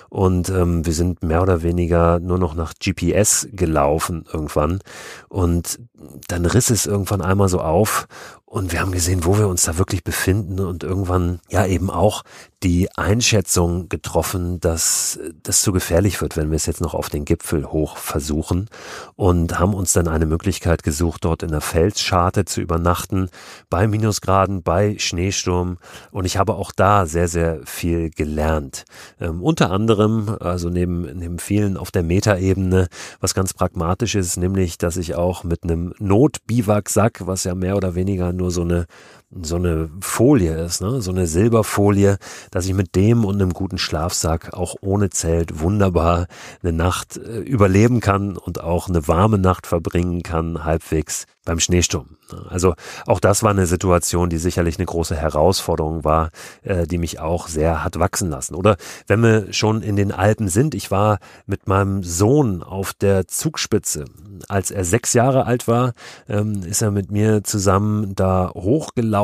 Und 0.10 0.50
ähm, 0.50 0.86
wir 0.86 0.94
sind 0.94 1.24
mehr 1.24 1.42
oder 1.42 1.62
weniger 1.62 2.20
nur 2.20 2.40
noch 2.40 2.56
nach 2.56 2.74
GPS 2.74 3.39
gelaufen 3.52 4.26
irgendwann. 4.32 4.80
Und 5.28 5.80
dann 6.28 6.46
riss 6.46 6.70
es 6.70 6.86
irgendwann 6.86 7.22
einmal 7.22 7.50
so 7.50 7.60
auf 7.60 8.08
und 8.50 8.72
wir 8.72 8.82
haben 8.82 8.92
gesehen, 8.92 9.26
wo 9.26 9.38
wir 9.38 9.48
uns 9.48 9.66
da 9.66 9.78
wirklich 9.78 10.04
befinden 10.04 10.60
und 10.60 10.84
irgendwann 10.84 11.40
ja 11.52 11.68
eben 11.68 11.92
auch 11.92 12.24
die 12.64 12.90
Einschätzung 12.98 13.90
getroffen, 13.90 14.60
dass 14.60 15.20
das 15.44 15.62
zu 15.62 15.72
gefährlich 15.72 16.20
wird, 16.20 16.36
wenn 16.36 16.50
wir 16.50 16.56
es 16.56 16.66
jetzt 16.66 16.82
noch 16.82 16.96
auf 16.96 17.10
den 17.10 17.26
Gipfel 17.26 17.72
hoch 17.72 17.98
versuchen 17.98 18.68
und 19.16 19.60
haben 19.60 19.76
uns 19.76 19.94
dann 19.94 20.08
eine 20.08 20.26
Möglichkeit 20.26 20.82
gesucht, 20.82 21.26
dort 21.26 21.44
in 21.44 21.52
der 21.52 21.62
Felsscharte 21.62 22.44
zu 22.44 22.60
übernachten, 22.60 23.30
bei 23.70 23.88
Minusgraden, 23.88 24.64
bei 24.64 24.98
Schneesturm 24.98 25.78
und 26.10 26.26
ich 26.26 26.38
habe 26.38 26.56
auch 26.56 26.72
da 26.72 27.06
sehr, 27.06 27.28
sehr 27.28 27.60
viel 27.66 28.10
gelernt. 28.10 28.86
Ähm, 29.22 29.44
unter 29.44 29.70
anderem, 29.70 30.36
also 30.40 30.70
neben, 30.70 31.04
neben 31.20 31.38
vielen 31.38 31.78
auf 31.78 31.92
der 31.92 32.04
Metaebene, 32.04 32.88
was 33.20 33.36
ganz 33.36 33.54
pragmatisch 33.54 34.16
ist, 34.16 34.38
nämlich, 34.38 34.80
dass 34.80 34.98
ich 34.98 35.14
auch 35.14 35.44
mit 35.44 35.64
einem 35.64 35.94
Notbiwaksack, 36.00 37.28
was 37.28 37.44
ja 37.44 37.54
mehr 37.54 37.78
oder 37.78 37.94
weniger 37.94 38.34
nur 38.40 38.52
so 38.52 38.62
eine 38.62 38.86
so 39.32 39.58
eine 39.58 39.90
Folie 40.02 40.56
ist, 40.66 40.82
ne? 40.82 41.02
so 41.02 41.12
eine 41.12 41.28
Silberfolie, 41.28 42.18
dass 42.50 42.66
ich 42.66 42.74
mit 42.74 42.96
dem 42.96 43.26
und 43.26 43.36
einem 43.36 43.54
guten 43.54 43.78
Schlafsack 43.78 44.54
auch 44.54 44.76
ohne 44.82 45.12
Zelt 45.12 45.60
wunderbar 45.60 46.26
eine 46.64 46.74
Nacht 46.74 47.18
äh, 47.18 47.40
überleben 47.40 48.00
kann 48.00 48.38
und 48.38 48.62
auch 48.62 48.90
eine 48.90 49.08
warme 49.08 49.38
Nacht 49.38 49.68
verbringen 49.68 50.24
kann, 50.24 50.64
halbwegs 50.64 51.26
beim 51.46 51.60
Schneesturm. 51.60 52.18
Also 52.50 52.76
auch 53.08 53.20
das 53.20 53.42
war 53.42 53.50
eine 53.52 53.66
Situation, 53.66 54.30
die 54.30 54.38
sicherlich 54.38 54.78
eine 54.78 54.86
große 54.86 55.16
Herausforderung 55.16 56.04
war, 56.04 56.30
äh, 56.64 56.86
die 56.86 56.98
mich 56.98 57.20
auch 57.20 57.48
sehr 57.48 57.84
hat 57.84 58.00
wachsen 58.00 58.30
lassen. 58.30 58.56
Oder 58.56 58.78
wenn 59.08 59.22
wir 59.22 59.54
schon 59.54 59.82
in 59.82 59.96
den 59.96 60.12
Alpen 60.12 60.48
sind, 60.48 60.76
ich 60.76 60.92
war 60.92 61.20
mit 61.46 61.68
meinem 61.68 62.04
Sohn 62.04 62.62
auf 62.62 62.94
der 62.94 63.28
Zugspitze. 63.28 64.06
Als 64.48 64.72
er 64.72 64.86
sechs 64.86 65.14
Jahre 65.14 65.46
alt 65.46 65.68
war, 65.68 65.94
ähm, 66.28 66.64
ist 66.64 66.82
er 66.82 66.92
mit 66.92 67.12
mir 67.12 67.44
zusammen 67.44 68.16
da 68.16 68.52
hochgelaufen 68.56 69.19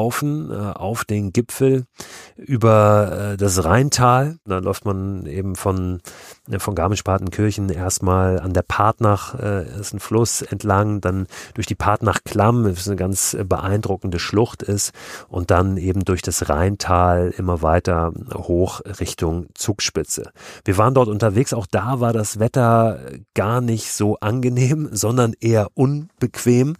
äh, 0.51 0.77
auf 0.77 1.05
den 1.05 1.33
Gipfel 1.33 1.85
über 2.37 3.33
äh, 3.33 3.37
das 3.37 3.63
Rheintal. 3.63 4.37
Da 4.45 4.59
läuft 4.59 4.85
man 4.85 5.25
eben 5.25 5.55
von, 5.55 6.01
von 6.57 6.75
Garmisch-Partenkirchen 6.75 7.69
erstmal 7.69 8.39
an 8.39 8.53
der 8.53 8.63
Partnach, 8.63 9.35
ist 9.35 9.93
ein 9.93 9.99
Fluss 9.99 10.41
entlang, 10.41 11.01
dann 11.01 11.27
durch 11.53 11.67
die 11.67 11.75
Partnach 11.75 12.15
nach 12.15 12.23
Klamm, 12.23 12.63
das 12.63 12.87
eine 12.87 12.95
ganz 12.95 13.35
beeindruckende 13.43 14.19
Schlucht 14.19 14.63
ist 14.63 14.93
und 15.27 15.51
dann 15.51 15.77
eben 15.77 16.05
durch 16.05 16.21
das 16.21 16.49
Rheintal 16.49 17.33
immer 17.37 17.61
weiter 17.61 18.13
hoch 18.33 18.81
Richtung 18.99 19.47
Zugspitze. 19.53 20.31
Wir 20.63 20.77
waren 20.77 20.93
dort 20.93 21.09
unterwegs, 21.09 21.53
auch 21.53 21.65
da 21.65 21.99
war 21.99 22.13
das 22.13 22.39
Wetter 22.39 22.99
gar 23.33 23.59
nicht 23.59 23.91
so 23.91 24.17
angenehm, 24.21 24.89
sondern 24.91 25.33
eher 25.39 25.67
unbequem 25.73 26.75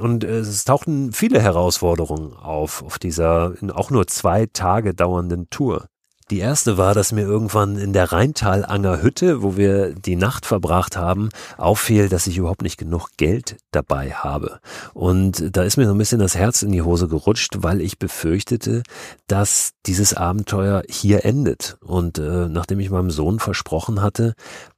und 0.00 0.24
es 0.24 0.64
tauchten 0.64 1.12
viele 1.12 1.40
Herausforderungen 1.40 2.32
auf 2.32 2.82
auf 2.82 2.98
dieser 2.98 3.52
auch 3.74 3.90
nur 3.90 4.06
zwei 4.06 4.46
Tage 4.46 4.94
dauernden 4.94 5.50
Tour. 5.50 5.86
Die 6.30 6.38
erste 6.38 6.78
war, 6.78 6.94
dass 6.94 7.10
mir 7.10 7.22
irgendwann 7.22 7.76
in 7.76 7.92
der 7.92 8.12
Rheintalanger 8.12 9.02
Hütte, 9.02 9.42
wo 9.42 9.56
wir 9.56 9.92
die 9.92 10.14
Nacht 10.14 10.46
verbracht 10.46 10.96
haben, 10.96 11.28
auffiel, 11.58 12.08
dass 12.08 12.28
ich 12.28 12.38
überhaupt 12.38 12.62
nicht 12.62 12.76
genug 12.76 13.08
Geld 13.16 13.56
dabei 13.72 14.12
habe. 14.12 14.60
Und 14.94 15.56
da 15.56 15.64
ist 15.64 15.76
mir 15.76 15.86
so 15.86 15.92
ein 15.92 15.98
bisschen 15.98 16.20
das 16.20 16.36
Herz 16.36 16.62
in 16.62 16.70
die 16.70 16.82
Hose 16.82 17.08
gerutscht, 17.08 17.56
weil 17.62 17.80
ich 17.80 17.98
befürchtete, 17.98 18.84
dass 19.26 19.72
dieses 19.86 20.14
Abenteuer 20.14 20.84
hier 20.88 21.24
endet. 21.24 21.78
Und 21.80 22.18
äh, 22.18 22.48
nachdem 22.48 22.78
ich 22.78 22.90
meinem 22.90 23.10
Sohn 23.10 23.40
versprochen 23.40 24.00
hatte, 24.00 24.34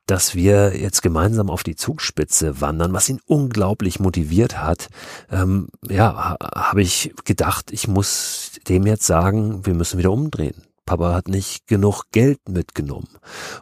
dass 0.07 0.35
wir 0.35 0.75
jetzt 0.75 1.03
gemeinsam 1.03 1.51
auf 1.51 1.63
die 1.63 1.77
Zugspitze 1.77 2.63
wandern, 2.63 2.95
was 2.95 3.11
ihn 3.11 3.21
unglaublich 3.27 4.01
motiviert 4.01 4.59
hat, 4.63 4.89
ähm, 5.31 5.69
ja, 5.87 6.37
habe 6.55 6.81
ich 6.81 7.13
gedacht, 7.25 7.73
ich 7.73 7.89
muss 7.89 8.53
dem 8.69 8.87
jetzt 8.87 9.05
sagen, 9.05 9.67
wir 9.67 9.75
müssen 9.75 9.99
wieder 9.99 10.13
umdrehen. 10.13 10.63
Papa 10.85 11.15
hat 11.15 11.29
nicht 11.29 11.67
genug 11.67 12.05
Geld 12.13 12.41
mitgenommen. 12.49 13.09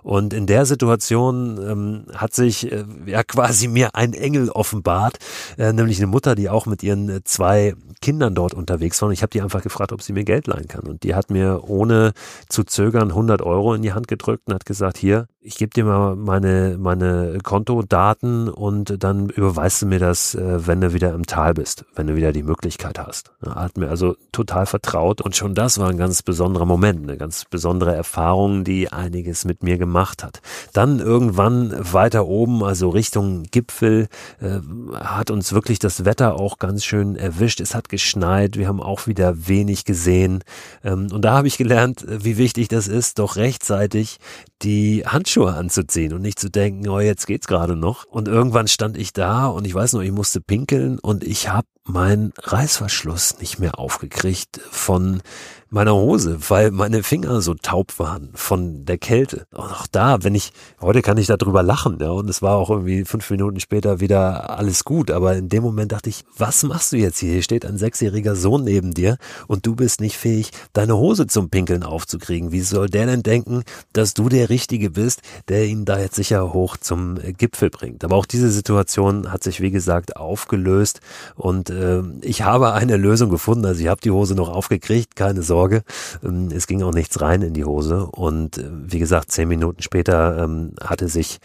Und 0.02 0.32
in 0.32 0.46
der 0.46 0.66
Situation 0.66 1.58
ähm, 1.62 2.06
hat 2.14 2.34
sich 2.34 2.70
äh, 2.70 2.84
ja 3.06 3.22
quasi 3.26 3.68
mir 3.68 3.94
ein 3.94 4.14
Engel 4.14 4.50
offenbart, 4.50 5.18
äh, 5.58 5.72
nämlich 5.72 5.98
eine 5.98 6.06
Mutter, 6.06 6.34
die 6.34 6.48
auch 6.48 6.66
mit 6.66 6.82
ihren 6.82 7.08
äh, 7.08 7.20
zwei 7.24 7.74
Kindern 8.00 8.34
dort 8.34 8.54
unterwegs 8.54 9.00
war. 9.02 9.08
Und 9.08 9.12
ich 9.12 9.22
habe 9.22 9.30
die 9.30 9.42
einfach 9.42 9.62
gefragt, 9.62 9.92
ob 9.92 10.02
sie 10.02 10.12
mir 10.12 10.24
Geld 10.24 10.46
leihen 10.46 10.68
kann. 10.68 10.86
Und 10.86 11.02
die 11.02 11.14
hat 11.14 11.30
mir 11.30 11.64
ohne 11.68 12.12
zu 12.48 12.64
zögern 12.64 13.10
100 13.10 13.42
Euro 13.42 13.74
in 13.74 13.82
die 13.82 13.92
Hand 13.92 14.08
gedrückt 14.08 14.44
und 14.46 14.54
hat 14.54 14.64
gesagt, 14.64 14.96
hier, 14.96 15.26
ich 15.42 15.56
gebe 15.56 15.70
dir 15.70 15.84
mal 15.84 16.16
meine, 16.16 16.76
meine 16.78 17.38
Kontodaten 17.42 18.50
und 18.50 19.02
dann 19.02 19.30
überweist 19.30 19.80
du 19.80 19.86
mir 19.86 19.98
das, 19.98 20.34
äh, 20.34 20.66
wenn 20.66 20.82
du 20.82 20.92
wieder 20.92 21.14
im 21.14 21.24
Tal 21.24 21.54
bist, 21.54 21.86
wenn 21.94 22.08
du 22.08 22.14
wieder 22.14 22.32
die 22.32 22.42
Möglichkeit 22.42 22.98
hast. 22.98 23.32
Er 23.42 23.54
hat 23.54 23.78
mir 23.78 23.88
also 23.88 24.16
total 24.32 24.66
vertraut 24.66 25.22
und 25.22 25.34
schon 25.34 25.54
das 25.54 25.78
war 25.78 25.88
ein 25.88 25.96
ganz 25.96 26.22
besonderer 26.22 26.66
Moment, 26.66 27.04
eine 27.04 27.16
ganz 27.16 27.46
besondere 27.46 27.94
Erfahrung, 27.94 28.64
die 28.64 28.92
einiges 28.92 29.46
mit 29.46 29.62
mir 29.62 29.78
gemacht 29.78 30.22
hat. 30.22 30.42
Dann 30.74 30.98
irgendwann 30.98 31.72
weiter 31.90 32.26
oben, 32.26 32.62
also 32.62 32.90
Richtung 32.90 33.44
Gipfel, 33.44 34.08
äh, 34.42 34.60
hat 34.94 35.30
uns 35.30 35.54
wirklich 35.54 35.78
das 35.78 36.04
Wetter 36.04 36.38
auch 36.38 36.58
ganz 36.58 36.84
schön 36.84 37.16
erwischt. 37.16 37.60
Es 37.60 37.74
hat 37.74 37.88
geschneit, 37.88 38.58
wir 38.58 38.68
haben 38.68 38.82
auch 38.82 39.06
wieder 39.06 39.48
wenig 39.48 39.86
gesehen. 39.86 40.44
Ähm, 40.84 41.08
und 41.10 41.24
da 41.24 41.32
habe 41.32 41.48
ich 41.48 41.56
gelernt, 41.56 42.04
wie 42.06 42.36
wichtig 42.36 42.68
das 42.68 42.88
ist, 42.88 43.18
doch 43.18 43.36
rechtzeitig 43.36 44.18
die 44.62 45.04
Handschuhe 45.06 45.54
anzuziehen 45.54 46.12
und 46.12 46.22
nicht 46.22 46.38
zu 46.38 46.50
denken, 46.50 46.88
oh, 46.88 47.00
jetzt 47.00 47.26
geht's 47.26 47.46
gerade 47.46 47.76
noch. 47.76 48.04
Und 48.06 48.28
irgendwann 48.28 48.68
stand 48.68 48.96
ich 48.98 49.12
da 49.12 49.46
und 49.46 49.66
ich 49.66 49.74
weiß 49.74 49.94
noch, 49.94 50.02
ich 50.02 50.12
musste 50.12 50.40
pinkeln 50.40 50.98
und 50.98 51.24
ich 51.24 51.48
habe 51.48 51.66
meinen 51.84 52.32
Reißverschluss 52.38 53.38
nicht 53.40 53.58
mehr 53.58 53.78
aufgekriegt 53.78 54.60
von 54.70 55.22
meiner 55.70 55.94
Hose, 55.94 56.36
weil 56.48 56.72
meine 56.72 57.04
Finger 57.04 57.40
so 57.40 57.54
taub 57.54 57.98
waren 57.98 58.30
von 58.34 58.84
der 58.84 58.98
Kälte. 58.98 59.46
Und 59.52 59.70
auch 59.70 59.86
da, 59.86 60.22
wenn 60.22 60.34
ich, 60.34 60.52
heute 60.80 61.00
kann 61.00 61.16
ich 61.16 61.28
darüber 61.28 61.62
lachen, 61.62 61.98
ja, 62.00 62.10
und 62.10 62.28
es 62.28 62.42
war 62.42 62.56
auch 62.56 62.70
irgendwie 62.70 63.04
fünf 63.04 63.30
Minuten 63.30 63.60
später 63.60 64.00
wieder 64.00 64.58
alles 64.58 64.84
gut, 64.84 65.12
aber 65.12 65.36
in 65.36 65.48
dem 65.48 65.62
Moment 65.62 65.92
dachte 65.92 66.10
ich, 66.10 66.24
was 66.36 66.64
machst 66.64 66.92
du 66.92 66.96
jetzt 66.96 67.20
hier? 67.20 67.32
Hier 67.32 67.42
steht 67.42 67.64
ein 67.64 67.78
sechsjähriger 67.78 68.34
Sohn 68.34 68.64
neben 68.64 68.92
dir 68.92 69.16
und 69.46 69.64
du 69.64 69.76
bist 69.76 70.00
nicht 70.00 70.16
fähig, 70.16 70.50
deine 70.72 70.96
Hose 70.96 71.28
zum 71.28 71.50
Pinkeln 71.50 71.84
aufzukriegen. 71.84 72.50
Wie 72.50 72.62
soll 72.62 72.88
der 72.88 73.06
denn 73.06 73.22
denken, 73.22 73.62
dass 73.92 74.12
du 74.14 74.28
der 74.28 74.50
Richtige 74.50 74.90
bist, 74.90 75.22
der 75.48 75.66
ihn 75.66 75.84
da 75.84 76.00
jetzt 76.00 76.16
sicher 76.16 76.52
hoch 76.52 76.78
zum 76.78 77.16
Gipfel 77.38 77.70
bringt? 77.70 78.02
Aber 78.02 78.16
auch 78.16 78.26
diese 78.26 78.50
Situation 78.50 79.32
hat 79.32 79.44
sich, 79.44 79.60
wie 79.60 79.70
gesagt, 79.70 80.16
aufgelöst 80.16 81.00
und 81.36 81.70
äh, 81.70 82.02
ich 82.22 82.42
habe 82.42 82.72
eine 82.72 82.96
Lösung 82.96 83.30
gefunden. 83.30 83.66
Also 83.66 83.80
ich 83.82 83.88
habe 83.88 84.00
die 84.00 84.10
Hose 84.10 84.34
noch 84.34 84.48
aufgekriegt, 84.48 85.14
keine 85.14 85.42
Sorge. 85.42 85.59
Sorge. 85.60 85.82
Ähm, 86.24 86.48
es 86.54 86.66
ging 86.66 86.82
auch 86.82 86.94
nichts 86.94 87.20
rein 87.20 87.42
in 87.42 87.52
die 87.52 87.64
Hose. 87.64 88.06
Und 88.06 88.58
äh, 88.58 88.70
wie 88.70 88.98
gesagt, 88.98 89.30
zehn 89.30 89.48
Minuten 89.48 89.82
später 89.82 90.42
ähm, 90.42 90.72
hatte 90.82 91.08
sich 91.08 91.38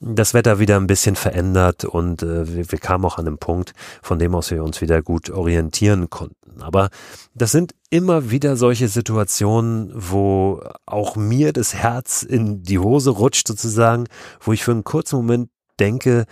das 0.00 0.34
Wetter 0.34 0.58
wieder 0.58 0.76
ein 0.76 0.86
bisschen 0.86 1.14
verändert 1.14 1.84
und 1.84 2.22
äh, 2.22 2.48
wir, 2.56 2.72
wir 2.72 2.78
kamen 2.78 3.04
auch 3.04 3.18
an 3.18 3.26
einen 3.26 3.38
Punkt, 3.38 3.72
von 4.02 4.18
dem 4.18 4.34
aus 4.34 4.50
wir 4.50 4.64
uns 4.64 4.80
wieder 4.80 5.02
gut 5.02 5.30
orientieren 5.30 6.10
konnten. 6.10 6.62
Aber 6.62 6.90
das 7.34 7.52
sind 7.52 7.74
immer 7.90 8.30
wieder 8.30 8.56
solche 8.56 8.88
Situationen, 8.88 9.92
wo 9.94 10.62
auch 10.86 11.16
mir 11.16 11.52
das 11.52 11.74
Herz 11.74 12.22
in 12.22 12.62
die 12.62 12.78
Hose 12.78 13.10
rutscht 13.10 13.46
sozusagen, 13.46 14.06
wo 14.40 14.52
ich 14.52 14.64
für 14.64 14.72
einen 14.72 14.84
kurzen 14.84 15.16
Moment 15.16 15.50
denke, 15.78 16.24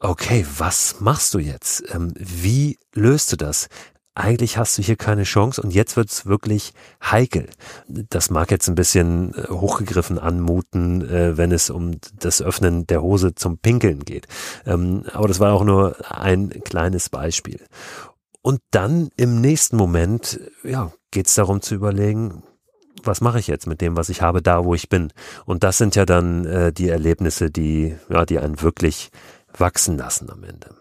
okay, 0.00 0.44
was 0.58 0.96
machst 1.00 1.32
du 1.34 1.38
jetzt? 1.38 1.84
Ähm, 1.94 2.12
wie 2.16 2.78
löst 2.94 3.32
du 3.32 3.36
das? 3.36 3.68
Eigentlich 4.16 4.56
hast 4.56 4.78
du 4.78 4.82
hier 4.82 4.96
keine 4.96 5.24
Chance 5.24 5.60
und 5.60 5.74
jetzt 5.74 5.96
wird's 5.96 6.24
wirklich 6.24 6.72
heikel. 7.02 7.50
Das 7.86 8.30
mag 8.30 8.50
jetzt 8.50 8.66
ein 8.66 8.74
bisschen 8.74 9.34
äh, 9.34 9.48
hochgegriffen 9.50 10.18
anmuten, 10.18 11.06
äh, 11.08 11.36
wenn 11.36 11.52
es 11.52 11.68
um 11.68 11.98
das 12.18 12.40
Öffnen 12.40 12.86
der 12.86 13.02
Hose 13.02 13.34
zum 13.34 13.58
Pinkeln 13.58 14.04
geht. 14.04 14.26
Ähm, 14.64 15.04
aber 15.12 15.28
das 15.28 15.38
war 15.38 15.52
auch 15.52 15.64
nur 15.64 15.96
ein 16.10 16.48
kleines 16.64 17.10
Beispiel. 17.10 17.60
Und 18.40 18.60
dann 18.70 19.10
im 19.16 19.40
nächsten 19.40 19.76
Moment, 19.76 20.40
ja, 20.64 20.92
geht's 21.10 21.34
darum 21.34 21.60
zu 21.60 21.74
überlegen, 21.74 22.42
was 23.02 23.20
mache 23.20 23.38
ich 23.38 23.48
jetzt 23.48 23.66
mit 23.66 23.82
dem, 23.82 23.96
was 23.96 24.08
ich 24.08 24.22
habe, 24.22 24.40
da 24.40 24.64
wo 24.64 24.74
ich 24.74 24.88
bin. 24.88 25.12
Und 25.44 25.62
das 25.62 25.76
sind 25.76 25.94
ja 25.94 26.06
dann 26.06 26.46
äh, 26.46 26.72
die 26.72 26.88
Erlebnisse, 26.88 27.50
die, 27.50 27.96
ja, 28.08 28.24
die 28.24 28.38
einen 28.38 28.62
wirklich 28.62 29.10
wachsen 29.56 29.98
lassen 29.98 30.30
am 30.30 30.42
Ende. 30.42 30.74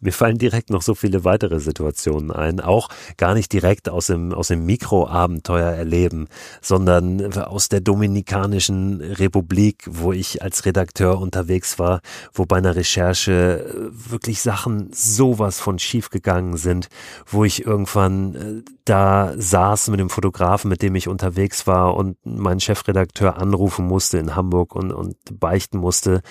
Mir 0.00 0.12
fallen 0.12 0.38
direkt 0.38 0.70
noch 0.70 0.82
so 0.82 0.94
viele 0.94 1.24
weitere 1.24 1.60
Situationen 1.60 2.30
ein, 2.30 2.60
auch 2.60 2.88
gar 3.16 3.34
nicht 3.34 3.52
direkt 3.52 3.88
aus 3.88 4.06
dem, 4.06 4.32
aus 4.32 4.48
dem 4.48 4.66
Mikroabenteuer 4.66 5.70
erleben, 5.70 6.28
sondern 6.60 7.32
aus 7.34 7.68
der 7.68 7.80
Dominikanischen 7.80 9.00
Republik, 9.00 9.84
wo 9.88 10.12
ich 10.12 10.42
als 10.42 10.64
Redakteur 10.66 11.20
unterwegs 11.20 11.78
war, 11.78 12.00
wo 12.32 12.44
bei 12.44 12.56
einer 12.56 12.76
Recherche 12.76 13.90
wirklich 13.90 14.42
Sachen 14.42 14.90
sowas 14.92 15.60
von 15.60 15.78
schief 15.78 16.10
gegangen 16.10 16.56
sind, 16.56 16.88
wo 17.26 17.44
ich 17.44 17.64
irgendwann 17.64 18.34
äh, 18.34 18.70
da 18.84 19.34
saß 19.36 19.88
mit 19.88 20.00
dem 20.00 20.10
Fotografen, 20.10 20.68
mit 20.68 20.82
dem 20.82 20.94
ich 20.94 21.08
unterwegs 21.08 21.66
war 21.66 21.96
und 21.96 22.16
meinen 22.24 22.60
Chefredakteur 22.60 23.38
anrufen 23.38 23.86
musste 23.86 24.18
in 24.18 24.36
Hamburg 24.36 24.74
und, 24.74 24.92
und 24.92 25.16
beichten 25.40 25.78
musste, 25.78 26.22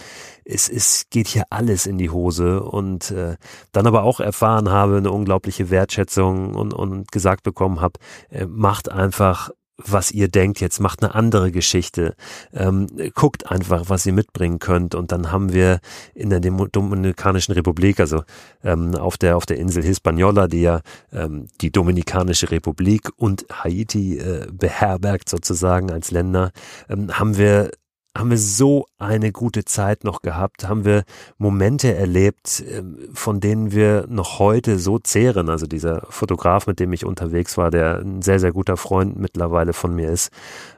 es, 0.45 0.69
es 0.69 1.07
geht 1.09 1.27
hier 1.27 1.43
alles 1.49 1.85
in 1.85 1.97
die 1.97 2.09
Hose 2.09 2.61
und 2.61 3.11
äh, 3.11 3.35
dann 3.71 3.87
aber 3.87 4.03
auch 4.03 4.19
erfahren 4.19 4.69
habe, 4.69 4.97
eine 4.97 5.11
unglaubliche 5.11 5.69
Wertschätzung 5.69 6.55
und, 6.55 6.73
und 6.73 7.11
gesagt 7.11 7.43
bekommen 7.43 7.81
habe, 7.81 7.99
äh, 8.29 8.45
macht 8.45 8.91
einfach 8.91 9.49
was 9.77 10.11
ihr 10.11 10.29
denkt, 10.29 10.61
jetzt 10.61 10.79
macht 10.79 11.03
eine 11.03 11.15
andere 11.15 11.51
Geschichte, 11.51 12.15
ähm, 12.53 12.87
guckt 13.13 13.51
einfach, 13.51 13.85
was 13.87 14.05
ihr 14.05 14.13
mitbringen 14.13 14.59
könnt. 14.59 14.95
Und 14.95 15.11
dann 15.11 15.31
haben 15.31 15.53
wir 15.53 15.79
in 16.13 16.29
der 16.29 16.39
Dominikanischen 16.39 17.53
Republik, 17.53 17.99
also 17.99 18.23
ähm, 18.63 18.95
auf 18.95 19.17
der 19.17 19.35
auf 19.35 19.45
der 19.45 19.57
Insel 19.57 19.83
Hispaniola, 19.83 20.47
die 20.47 20.61
ja 20.61 20.81
ähm, 21.11 21.47
die 21.61 21.71
Dominikanische 21.71 22.51
Republik 22.51 23.09
und 23.17 23.45
Haiti 23.51 24.17
äh, 24.17 24.47
beherbergt 24.51 25.29
sozusagen 25.29 25.91
als 25.91 26.11
Länder, 26.11 26.51
ähm, 26.89 27.17
haben 27.17 27.37
wir 27.37 27.71
haben 28.15 28.29
wir 28.29 28.37
so 28.37 28.85
eine 28.97 29.31
gute 29.31 29.65
Zeit 29.65 30.03
noch 30.03 30.21
gehabt, 30.21 30.67
haben 30.67 30.85
wir 30.85 31.03
Momente 31.37 31.93
erlebt, 31.93 32.63
ähm, 32.69 33.09
von 33.13 33.39
denen 33.39 33.71
wir 33.71 34.05
noch 34.07 34.39
heute 34.39 34.79
so 34.79 34.99
zehren. 34.99 35.49
Also 35.49 35.65
dieser 35.65 36.07
Fotograf, 36.09 36.65
mit 36.67 36.79
dem 36.79 36.93
ich 36.93 37.05
unterwegs 37.05 37.57
war, 37.57 37.71
der 37.71 37.99
ein 37.99 38.21
sehr, 38.21 38.39
sehr 38.39 38.53
guter 38.53 38.77
Freund 38.77 39.17
mittlerweile 39.17 39.73
von 39.73 39.93
mir 39.93 40.09
ist, 40.09 40.31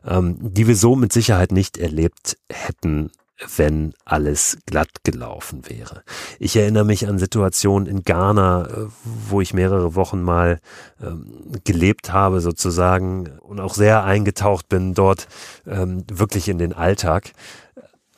ähm, 0.06 0.38
die 0.40 0.68
wir 0.68 0.76
so 0.76 0.96
mit 0.96 1.14
Sicherheit 1.14 1.52
nicht 1.52 1.78
erlebt 1.78 2.38
hätten 2.50 3.12
wenn 3.56 3.94
alles 4.04 4.58
glatt 4.66 5.04
gelaufen 5.04 5.70
wäre. 5.70 6.04
Ich 6.40 6.56
erinnere 6.56 6.86
mich 6.86 7.08
an 7.08 7.20
Situationen 7.20 7.88
in 7.88 8.04
Ghana, 8.04 8.66
äh, 8.66 8.88
wo 9.04 9.42
ich 9.42 9.54
mehrere 9.54 9.96
Wochen 9.96 10.22
mal 10.22 10.60
ähm, 11.02 11.44
gelebt 11.64 12.12
habe 12.12 12.42
sozusagen 12.42 13.38
und 13.40 13.60
auch 13.60 13.76
sehr 13.76 14.04
eingetaucht 14.04 14.70
bin 14.70 14.94
dort 14.94 15.28
ähm, 15.68 16.04
wirklich 16.12 16.50
in 16.50 16.58
den 16.58 16.74
Alltag 16.74 17.34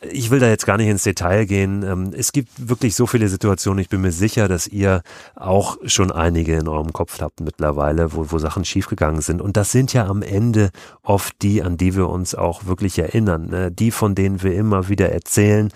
ich 0.01 0.31
will 0.31 0.39
da 0.39 0.47
jetzt 0.47 0.65
gar 0.65 0.77
nicht 0.77 0.88
ins 0.88 1.03
Detail 1.03 1.45
gehen. 1.45 1.83
Ähm, 1.83 2.12
es 2.15 2.31
gibt 2.31 2.69
wirklich 2.69 2.95
so 2.95 3.05
viele 3.05 3.27
Situationen. 3.27 3.79
Ich 3.79 3.89
bin 3.89 4.01
mir 4.01 4.12
sicher, 4.12 4.47
dass 4.47 4.67
ihr 4.67 5.01
auch 5.35 5.77
schon 5.83 6.12
einige 6.12 6.55
in 6.55 6.67
eurem 6.67 6.93
Kopf 6.93 7.19
habt 7.19 7.41
mittlerweile, 7.41 8.13
wo, 8.13 8.31
wo 8.31 8.39
Sachen 8.39 8.63
schiefgegangen 8.63 9.21
sind. 9.21 9.41
Und 9.41 9.57
das 9.57 9.71
sind 9.71 9.91
ja 9.91 10.07
am 10.07 10.21
Ende 10.21 10.71
oft 11.03 11.41
die, 11.41 11.63
an 11.63 11.75
die 11.75 11.95
wir 11.95 12.07
uns 12.09 12.33
auch 12.33 12.65
wirklich 12.65 12.97
erinnern. 12.97 13.47
Ne? 13.49 13.71
Die, 13.71 13.91
von 13.91 14.15
denen 14.15 14.41
wir 14.41 14.53
immer 14.55 14.88
wieder 14.88 15.09
erzählen 15.09 15.69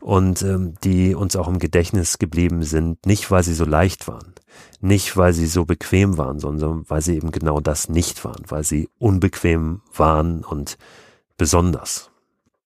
und 0.00 0.42
ähm, 0.42 0.74
die 0.84 1.14
uns 1.14 1.34
auch 1.36 1.48
im 1.48 1.58
Gedächtnis 1.58 2.18
geblieben 2.18 2.62
sind. 2.64 3.06
Nicht, 3.06 3.30
weil 3.30 3.42
sie 3.42 3.54
so 3.54 3.64
leicht 3.64 4.08
waren. 4.08 4.34
Nicht, 4.82 5.16
weil 5.16 5.32
sie 5.32 5.46
so 5.46 5.64
bequem 5.64 6.18
waren, 6.18 6.38
sondern 6.38 6.84
weil 6.88 7.00
sie 7.00 7.16
eben 7.16 7.30
genau 7.30 7.60
das 7.60 7.88
nicht 7.88 8.24
waren. 8.26 8.42
Weil 8.48 8.64
sie 8.64 8.90
unbequem 8.98 9.80
waren 9.94 10.44
und 10.44 10.76
besonders. 11.38 12.09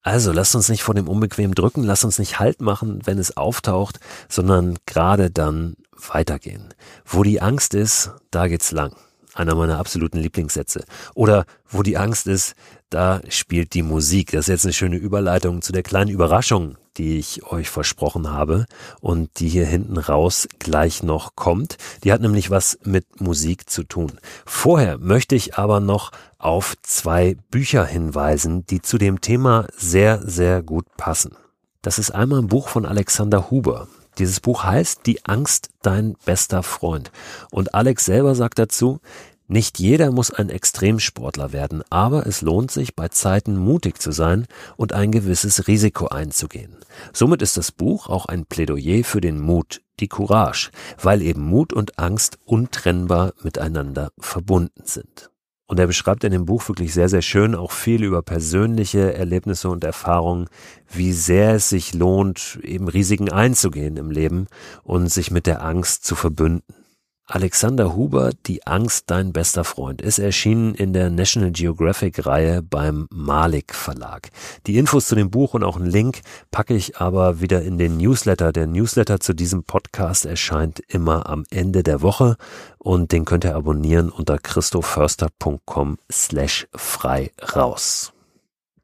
Also 0.05 0.33
lasst 0.33 0.55
uns 0.55 0.69
nicht 0.69 0.83
vor 0.83 0.95
dem 0.95 1.09
Unbequem 1.09 1.55
drücken, 1.55 1.83
lasst 1.83 2.05
uns 2.05 2.19
nicht 2.19 2.39
Halt 2.39 2.61
machen, 2.61 3.01
wenn 3.05 3.19
es 3.19 3.39
auftaucht, 3.39 4.01
sondern 4.29 4.77
gerade 4.85 5.31
dann 5.31 5.77
weitergehen. 6.13 6.75
Wo 7.07 7.23
die 7.23 7.41
Angst 7.41 7.73
ist, 7.73 8.13
da 8.31 8.47
geht's 8.47 8.71
lang. 8.71 8.95
einer 9.33 9.55
meiner 9.55 9.79
absoluten 9.79 10.19
Lieblingssätze. 10.19 10.85
Oder 11.15 11.47
wo 11.69 11.83
die 11.83 11.97
Angst 11.97 12.27
ist, 12.27 12.55
da 12.91 13.21
spielt 13.29 13.75
die 13.75 13.83
Musik. 13.83 14.31
Das 14.33 14.43
ist 14.43 14.49
jetzt 14.49 14.65
eine 14.67 14.73
schöne 14.73 14.97
Überleitung 14.97 15.63
zu 15.63 15.73
der 15.73 15.83
kleinen 15.83 16.11
Überraschung, 16.11 16.77
die 16.97 17.19
ich 17.19 17.45
euch 17.51 17.69
versprochen 17.69 18.31
habe 18.31 18.67
und 19.01 19.41
die 19.41 19.49
hier 19.49 19.67
hinten 19.67 19.99
raus 19.99 20.49
gleich 20.59 21.03
noch 21.03 21.35
kommt. 21.35 21.77
Die 22.05 22.13
hat 22.13 22.21
nämlich 22.21 22.51
was 22.51 22.79
mit 22.85 23.21
Musik 23.21 23.69
zu 23.69 23.83
tun. 23.83 24.13
Vorher 24.47 24.99
möchte 24.99 25.35
ich 25.35 25.57
aber 25.59 25.81
noch 25.81 26.13
auf 26.39 26.75
zwei 26.83 27.37
Bücher 27.51 27.85
hinweisen, 27.85 28.67
die 28.67 28.81
zu 28.81 28.99
dem 28.99 29.21
Thema 29.21 29.67
sehr, 29.77 30.21
sehr 30.23 30.63
gut 30.63 30.87
passen. 30.97 31.37
Das 31.83 31.99
ist 31.99 32.13
einmal 32.13 32.41
ein 32.41 32.49
Buch 32.49 32.69
von 32.69 32.87
Alexander 32.87 33.51
Huber. 33.51 33.89
Dieses 34.19 34.41
Buch 34.41 34.63
heißt 34.63 35.01
Die 35.07 35.25
Angst, 35.25 35.71
dein 35.83 36.15
bester 36.25 36.63
Freund. 36.63 37.11
Und 37.51 37.75
Alex 37.75 38.05
selber 38.05 38.35
sagt 38.35 38.59
dazu, 38.59 39.01
nicht 39.47 39.79
jeder 39.79 40.11
muss 40.11 40.31
ein 40.31 40.49
Extremsportler 40.49 41.53
werden, 41.53 41.83
aber 41.91 42.27
es 42.27 42.41
lohnt 42.41 42.71
sich, 42.71 42.97
bei 42.97 43.09
Zeiten 43.09 43.57
mutig 43.57 44.01
zu 44.01 44.11
sein 44.11 44.47
und 44.77 44.95
ein 44.95 45.13
gewisses 45.13 45.67
Risiko 45.67 46.07
einzugehen. 46.07 46.77
Somit 47.13 47.43
ist 47.43 47.59
das 47.59 47.71
Buch 47.71 48.09
auch 48.09 48.25
ein 48.27 48.47
Plädoyer 48.47 49.05
für 49.05 49.21
den 49.21 49.39
Mut, 49.39 49.83
die 50.01 50.09
Courage, 50.09 50.71
weil 51.01 51.21
eben 51.21 51.43
Mut 51.43 51.75
und 51.75 51.99
Angst 51.99 52.39
untrennbar 52.47 53.35
miteinander 53.43 54.13
verbunden 54.19 54.85
sind. 54.85 55.31
Und 55.67 55.79
er 55.79 55.87
beschreibt 55.87 56.25
in 56.25 56.33
dem 56.33 56.47
Buch 56.47 56.69
wirklich 56.69 56.93
sehr, 56.93 57.09
sehr 57.09 57.23
schön 57.23 57.55
auch 57.55 57.73
viel 57.73 58.03
über 58.05 58.23
persönliche 58.23 59.15
Erlebnisse 59.15 59.69
und 59.71 59.83
Erfahrungen, 59.85 60.49
wie 60.91 61.13
sehr 61.13 61.55
es 61.55 61.69
sich 61.69 61.95
lohnt, 61.95 62.59
eben 62.63 62.89
Risiken 62.89 63.31
einzugehen 63.31 63.97
im 63.97 64.11
Leben 64.11 64.47
und 64.83 65.09
sich 65.09 65.31
mit 65.31 65.47
der 65.47 65.63
Angst 65.65 66.05
zu 66.05 66.17
verbünden. 66.17 66.84
Alexander 67.27 67.97
Huber, 67.97 68.33
Die 68.47 68.67
Angst, 68.67 69.05
dein 69.07 69.33
bester 69.33 69.65
Freund, 69.65 70.03
ist 70.03 70.19
erschienen 70.19 70.75
in 70.75 70.93
der 70.93 71.09
National 71.09 71.53
Geographic 71.53 72.27
Reihe 72.27 72.63
beim 72.63 73.07
Malik 73.11 73.75
Verlag. 73.75 74.29
Die 74.67 74.77
Infos 74.77 75.09
zu 75.09 75.15
dem 75.15 75.31
Buch 75.31 75.55
und 75.55 75.65
auch 75.65 75.77
einen 75.77 75.87
Link 75.87 76.21
packe 76.51 76.75
ich 76.75 76.99
aber 76.99 77.41
wieder 77.41 77.63
in 77.63 77.79
den 77.79 77.97
Newsletter. 77.97 78.53
Der 78.53 78.67
Newsletter 78.67 79.21
zu 79.21 79.33
diesem 79.33 79.65
Podcast 79.65 80.27
erscheint 80.27 80.81
immer 80.89 81.27
am 81.27 81.45
Ende 81.51 81.83
der 81.83 82.03
Woche 82.03 82.37
und 82.79 83.11
den 83.13 83.25
könnt 83.25 83.45
ihr 83.45 83.57
abonnieren 83.57 84.11
unter 84.11 84.39
christoförster.com 84.39 85.97
slash 86.13 86.69
frei 86.75 87.33
raus. 87.57 88.14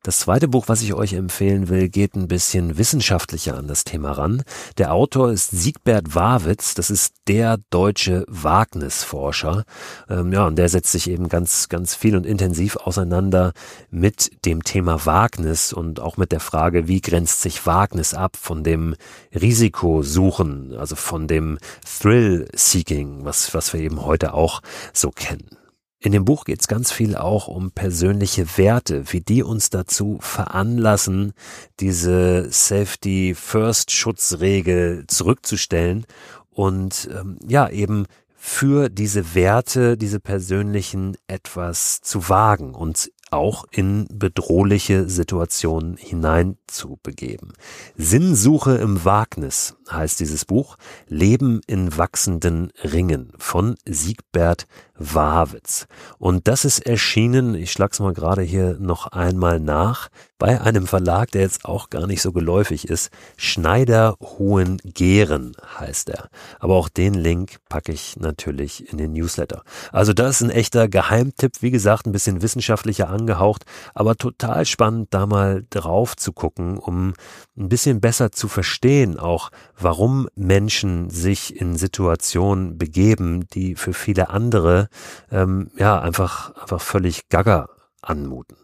Das 0.02 0.20
zweite 0.20 0.48
Buch, 0.48 0.66
was 0.68 0.80
ich 0.80 0.94
euch 0.94 1.12
empfehlen 1.12 1.68
will, 1.68 1.90
geht 1.90 2.14
ein 2.14 2.26
bisschen 2.26 2.78
wissenschaftlicher 2.78 3.58
an 3.58 3.68
das 3.68 3.84
Thema 3.84 4.12
ran. 4.12 4.42
Der 4.78 4.94
Autor 4.94 5.30
ist 5.30 5.50
Siegbert 5.50 6.14
Warwitz, 6.14 6.72
das 6.72 6.88
ist 6.88 7.16
der 7.28 7.58
deutsche 7.68 8.24
Wagnisforscher. 8.26 9.64
Ähm, 10.08 10.32
ja, 10.32 10.46
und 10.46 10.56
der 10.56 10.70
setzt 10.70 10.92
sich 10.92 11.10
eben 11.10 11.28
ganz, 11.28 11.68
ganz 11.68 11.94
viel 11.94 12.16
und 12.16 12.24
intensiv 12.24 12.76
auseinander 12.76 13.52
mit 13.90 14.46
dem 14.46 14.64
Thema 14.64 15.04
Wagnis 15.04 15.74
und 15.74 16.00
auch 16.00 16.16
mit 16.16 16.32
der 16.32 16.40
Frage, 16.40 16.88
wie 16.88 17.02
grenzt 17.02 17.42
sich 17.42 17.66
Wagnis 17.66 18.14
ab 18.14 18.38
von 18.40 18.64
dem 18.64 18.96
Risikosuchen, 19.34 20.76
also 20.78 20.96
von 20.96 21.28
dem 21.28 21.58
Thrill-Seeking, 21.84 23.26
was, 23.26 23.52
was 23.52 23.74
wir 23.74 23.80
eben 23.80 24.06
heute 24.06 24.32
auch 24.32 24.62
so 24.94 25.10
kennen. 25.10 25.59
In 26.02 26.12
dem 26.12 26.24
Buch 26.24 26.46
geht 26.46 26.62
es 26.62 26.68
ganz 26.68 26.90
viel 26.92 27.14
auch 27.14 27.46
um 27.46 27.72
persönliche 27.72 28.56
Werte, 28.56 29.12
wie 29.12 29.20
die 29.20 29.42
uns 29.42 29.68
dazu 29.68 30.18
veranlassen, 30.22 31.34
diese 31.78 32.50
Safety 32.50 33.34
First 33.34 33.90
Schutzregel 33.90 35.04
zurückzustellen 35.08 36.06
und 36.48 37.10
ähm, 37.12 37.38
ja 37.46 37.68
eben 37.68 38.06
für 38.34 38.88
diese 38.88 39.34
Werte, 39.34 39.98
diese 39.98 40.20
persönlichen 40.20 41.18
etwas 41.26 42.00
zu 42.00 42.30
wagen 42.30 42.74
und 42.74 43.10
auch 43.30 43.66
in 43.70 44.06
bedrohliche 44.10 45.08
Situationen 45.08 45.98
hineinzubegeben. 45.98 47.52
Sinnsuche 47.96 48.76
im 48.76 49.04
Wagnis 49.04 49.76
heißt 49.92 50.20
dieses 50.20 50.44
Buch, 50.44 50.76
Leben 51.06 51.60
in 51.66 51.96
wachsenden 51.96 52.72
Ringen 52.82 53.32
von 53.38 53.76
Siegbert 53.84 54.66
Wawitz. 55.00 55.86
Und 56.18 56.46
das 56.46 56.64
ist 56.64 56.86
erschienen, 56.86 57.54
ich 57.54 57.72
schlag's 57.72 58.00
mal 58.00 58.12
gerade 58.12 58.42
hier 58.42 58.76
noch 58.78 59.06
einmal 59.08 59.58
nach, 59.58 60.10
bei 60.38 60.60
einem 60.60 60.86
Verlag, 60.86 61.30
der 61.32 61.42
jetzt 61.42 61.64
auch 61.64 61.90
gar 61.90 62.06
nicht 62.06 62.22
so 62.22 62.32
geläufig 62.32 62.88
ist. 62.88 63.10
Schneider 63.36 64.16
Hohen 64.20 64.78
Gären 64.84 65.52
heißt 65.78 66.10
er. 66.10 66.28
Aber 66.58 66.76
auch 66.76 66.88
den 66.88 67.14
Link 67.14 67.56
packe 67.68 67.92
ich 67.92 68.16
natürlich 68.18 68.90
in 68.90 68.98
den 68.98 69.12
Newsletter. 69.12 69.62
Also 69.92 70.12
das 70.12 70.36
ist 70.36 70.48
ein 70.48 70.50
echter 70.50 70.88
Geheimtipp, 70.88 71.60
wie 71.60 71.70
gesagt, 71.70 72.06
ein 72.06 72.12
bisschen 72.12 72.42
wissenschaftlicher 72.42 73.08
angehaucht, 73.08 73.64
aber 73.94 74.16
total 74.16 74.64
spannend, 74.64 75.08
da 75.10 75.26
mal 75.26 75.64
drauf 75.68 76.16
zu 76.16 76.32
gucken, 76.32 76.78
um 76.78 77.14
ein 77.56 77.68
bisschen 77.68 78.00
besser 78.00 78.32
zu 78.32 78.48
verstehen, 78.48 79.18
auch 79.18 79.50
warum 79.82 80.28
Menschen 80.34 81.10
sich 81.10 81.60
in 81.60 81.76
Situationen 81.76 82.78
begeben, 82.78 83.46
die 83.48 83.74
für 83.74 83.92
viele 83.94 84.30
andere 84.30 84.88
ähm, 85.30 85.70
ja 85.76 86.00
einfach 86.00 86.54
einfach 86.56 86.80
völlig 86.80 87.28
gaga 87.28 87.68
anmuten. 88.02 88.56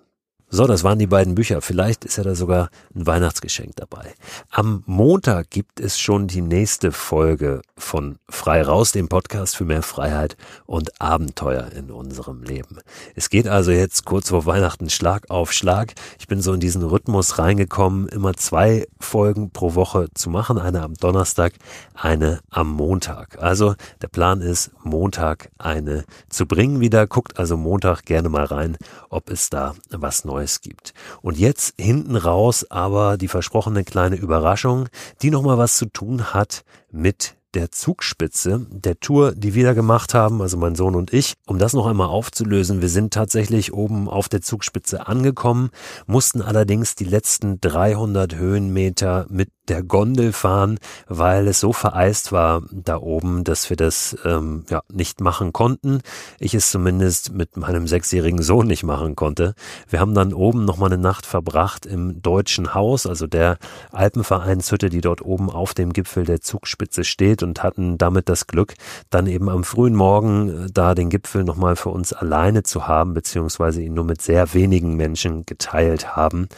So, 0.49 0.69
das 0.69 0.85
waren 0.85 1.01
die 1.01 1.09
beiden 1.09 1.35
Bücher. 1.35 1.61
Vielleicht 1.61 2.05
ist 2.05 2.19
ja 2.19 2.23
da 2.23 2.37
sogar 2.37 2.71
ein 2.95 3.05
Weihnachtsgeschenk 3.05 3.75
dabei. 3.75 4.15
Am 4.53 4.85
Montag 4.87 5.51
gibt 5.51 5.81
es 5.81 5.99
schon 5.99 6.29
die 6.29 6.41
nächste 6.41 6.93
Folge 6.93 7.63
von 7.77 8.19
Frei 8.29 8.63
Raus, 8.63 8.93
dem 8.93 9.09
Podcast 9.09 9.57
für 9.57 9.65
mehr 9.65 9.83
Freiheit 9.83 10.37
und 10.65 11.01
Abenteuer 11.01 11.73
in 11.73 11.91
unserem 11.91 12.45
Leben. 12.45 12.79
Es 13.17 13.29
geht 13.29 13.49
also 13.49 13.73
jetzt 13.73 14.05
kurz 14.05 14.29
vor 14.29 14.47
Weihnachten 14.47 14.89
Schlag 14.89 15.29
auf 15.31 15.53
Schlag. 15.53 15.95
Ich 16.21 16.29
bin 16.29 16.41
so 16.41 16.53
in 16.53 16.61
diesen 16.61 16.85
Rhythmus 16.85 17.41
reingekommen, 17.41 18.07
immer 18.07 18.35
zwei 18.35 18.87
Folgen 19.01 19.51
pro 19.51 19.75
Woche 19.75 20.07
zu 20.15 20.31
machen. 20.31 20.59
Eine 20.59 20.83
am 20.83 20.95
Donnerstag, 20.95 21.55
eine 21.95 22.39
am 22.51 22.71
Montag. 22.71 23.43
Also 23.43 23.75
der 24.01 24.09
Plan 24.09 24.41
ist, 24.41 24.71
Montag 24.85 25.51
eine 25.59 26.05
zu 26.29 26.47
bringen 26.47 26.79
wieder. 26.79 27.09
Guckt 27.09 27.37
also 27.41 27.57
Montag 27.57 28.05
gerne 28.05 28.29
mal 28.29 28.45
rein, 28.45 28.77
ob 29.11 29.29
es 29.29 29.51
da 29.51 29.75
was 29.91 30.25
Neues 30.25 30.36
Neues 30.37 30.61
gibt. 30.61 30.93
Und 31.23 31.39
jetzt 31.39 31.75
hinten 31.79 32.17
raus 32.17 32.67
aber 32.71 33.17
die 33.17 33.29
versprochene 33.29 33.85
kleine 33.85 34.17
Überraschung, 34.17 34.89
die 35.23 35.31
nochmal 35.31 35.59
was 35.59 35.79
zu 35.79 35.87
tun 35.87 36.35
hat 36.35 36.65
mit 36.91 37.37
der 37.55 37.71
Zugspitze 37.71 38.67
der 38.69 39.01
Tour, 39.01 39.33
die 39.33 39.55
wir 39.55 39.65
da 39.65 39.73
gemacht 39.73 40.13
haben, 40.13 40.43
also 40.43 40.59
mein 40.59 40.75
Sohn 40.75 40.95
und 40.95 41.15
ich. 41.15 41.33
Um 41.47 41.59
das 41.59 41.73
noch 41.73 41.87
einmal 41.87 42.09
aufzulösen, 42.09 42.83
wir 42.83 42.91
sind 42.91 43.15
tatsächlich 43.15 43.73
oben 43.73 44.11
auf 44.11 44.29
der 44.29 44.43
Zugspitze 44.43 45.07
angekommen, 45.07 45.71
mussten 46.07 46.43
allerdings 46.43 46.97
die 46.97 47.05
letzten 47.05 47.59
300 47.63 48.35
Höhenmeter 48.35 49.25
mit 49.31 49.49
der 49.69 49.83
Gondel 49.83 50.33
fahren, 50.33 50.79
weil 51.09 51.49
es 51.49 51.61
so 51.61 51.73
vereist 51.73 52.33
war 52.33 52.63
da 52.71 52.97
oben, 52.99 53.45
dass 53.45 53.71
wir 53.71 53.77
das 53.77 54.17
ähm, 54.25 54.65
ja 54.69 54.83
nicht 54.93 55.21
machen 55.21 55.53
konnten. 55.53 56.01
Ich 56.39 56.55
es 56.55 56.71
zumindest 56.71 57.33
mit 57.33 57.57
meinem 57.57 57.87
sechsjährigen 57.87 58.43
Sohn 58.43 58.67
nicht 58.67 58.83
machen 58.83 59.17
konnte. 59.17 59.55
Wir 59.89 60.01
haben 60.01 60.15
dann 60.15 60.33
oben 60.33 60.65
noch 60.65 60.77
mal 60.77 60.87
eine 60.87 60.99
Nacht 60.99 61.27
verbracht 61.27 61.87
im 61.87 62.23
Deutschen 62.23 62.75
Haus, 62.75 63.07
also 63.07 63.27
der 63.27 63.59
Alpenvereinshütte, 63.93 64.89
die 64.89 65.01
dort 65.01 65.23
oben 65.23 65.51
auf 65.51 65.75
dem 65.75 65.93
Gipfel 65.93 66.25
der 66.25 66.41
Zugspitze 66.41 67.05
steht 67.05 67.43
und 67.43 67.63
hatten 67.63 67.99
damit 67.99 68.29
das 68.29 68.47
Glück, 68.47 68.75
dann 69.11 69.27
eben 69.27 69.49
am 69.49 69.65
frühen 69.65 69.95
Morgen 69.95 70.67
äh, 70.67 70.69
da 70.73 70.95
den 70.95 71.11
Gipfel 71.11 71.45
noch 71.45 71.57
mal 71.57 71.77
für 71.77 71.91
uns 71.91 72.13
alleine 72.13 72.63
zu 72.63 72.87
haben, 72.87 73.15
beziehungsweise 73.15 73.83
ihn 73.83 73.95
nur 73.95 74.05
mit 74.05 74.23
sehr 74.23 74.55
wenigen 74.55 74.97
Menschen 74.97 75.47
geteilt 75.47 76.17
haben 76.17 76.49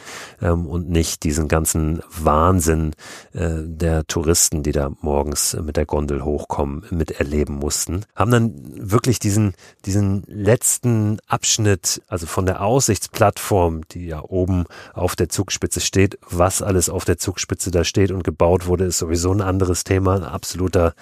ähm, 0.41 0.65
und 0.65 0.89
nicht 0.89 1.23
diesen 1.23 1.47
ganzen 1.47 2.01
Wahnsinn 2.09 2.93
äh, 3.33 3.49
der 3.63 4.05
Touristen, 4.05 4.63
die 4.63 4.71
da 4.71 4.91
morgens 5.01 5.55
mit 5.61 5.77
der 5.77 5.85
Gondel 5.85 6.23
hochkommen, 6.23 6.85
miterleben 6.89 7.55
mussten. 7.55 8.05
Haben 8.15 8.31
dann 8.31 8.53
wirklich 8.75 9.19
diesen, 9.19 9.53
diesen 9.85 10.23
letzten 10.27 11.19
Abschnitt, 11.27 12.01
also 12.07 12.25
von 12.25 12.45
der 12.45 12.61
Aussichtsplattform, 12.61 13.87
die 13.91 14.07
ja 14.07 14.21
oben 14.23 14.65
auf 14.93 15.15
der 15.15 15.29
Zugspitze 15.29 15.79
steht, 15.79 16.17
was 16.29 16.61
alles 16.61 16.89
auf 16.89 17.05
der 17.05 17.17
Zugspitze 17.17 17.71
da 17.71 17.83
steht 17.83 18.11
und 18.11 18.23
gebaut 18.23 18.67
wurde, 18.67 18.85
ist 18.85 18.99
sowieso 18.99 19.31
ein 19.31 19.41
anderes 19.41 19.83
Thema, 19.83 20.15
ein 20.15 20.23
absoluter 20.23 20.93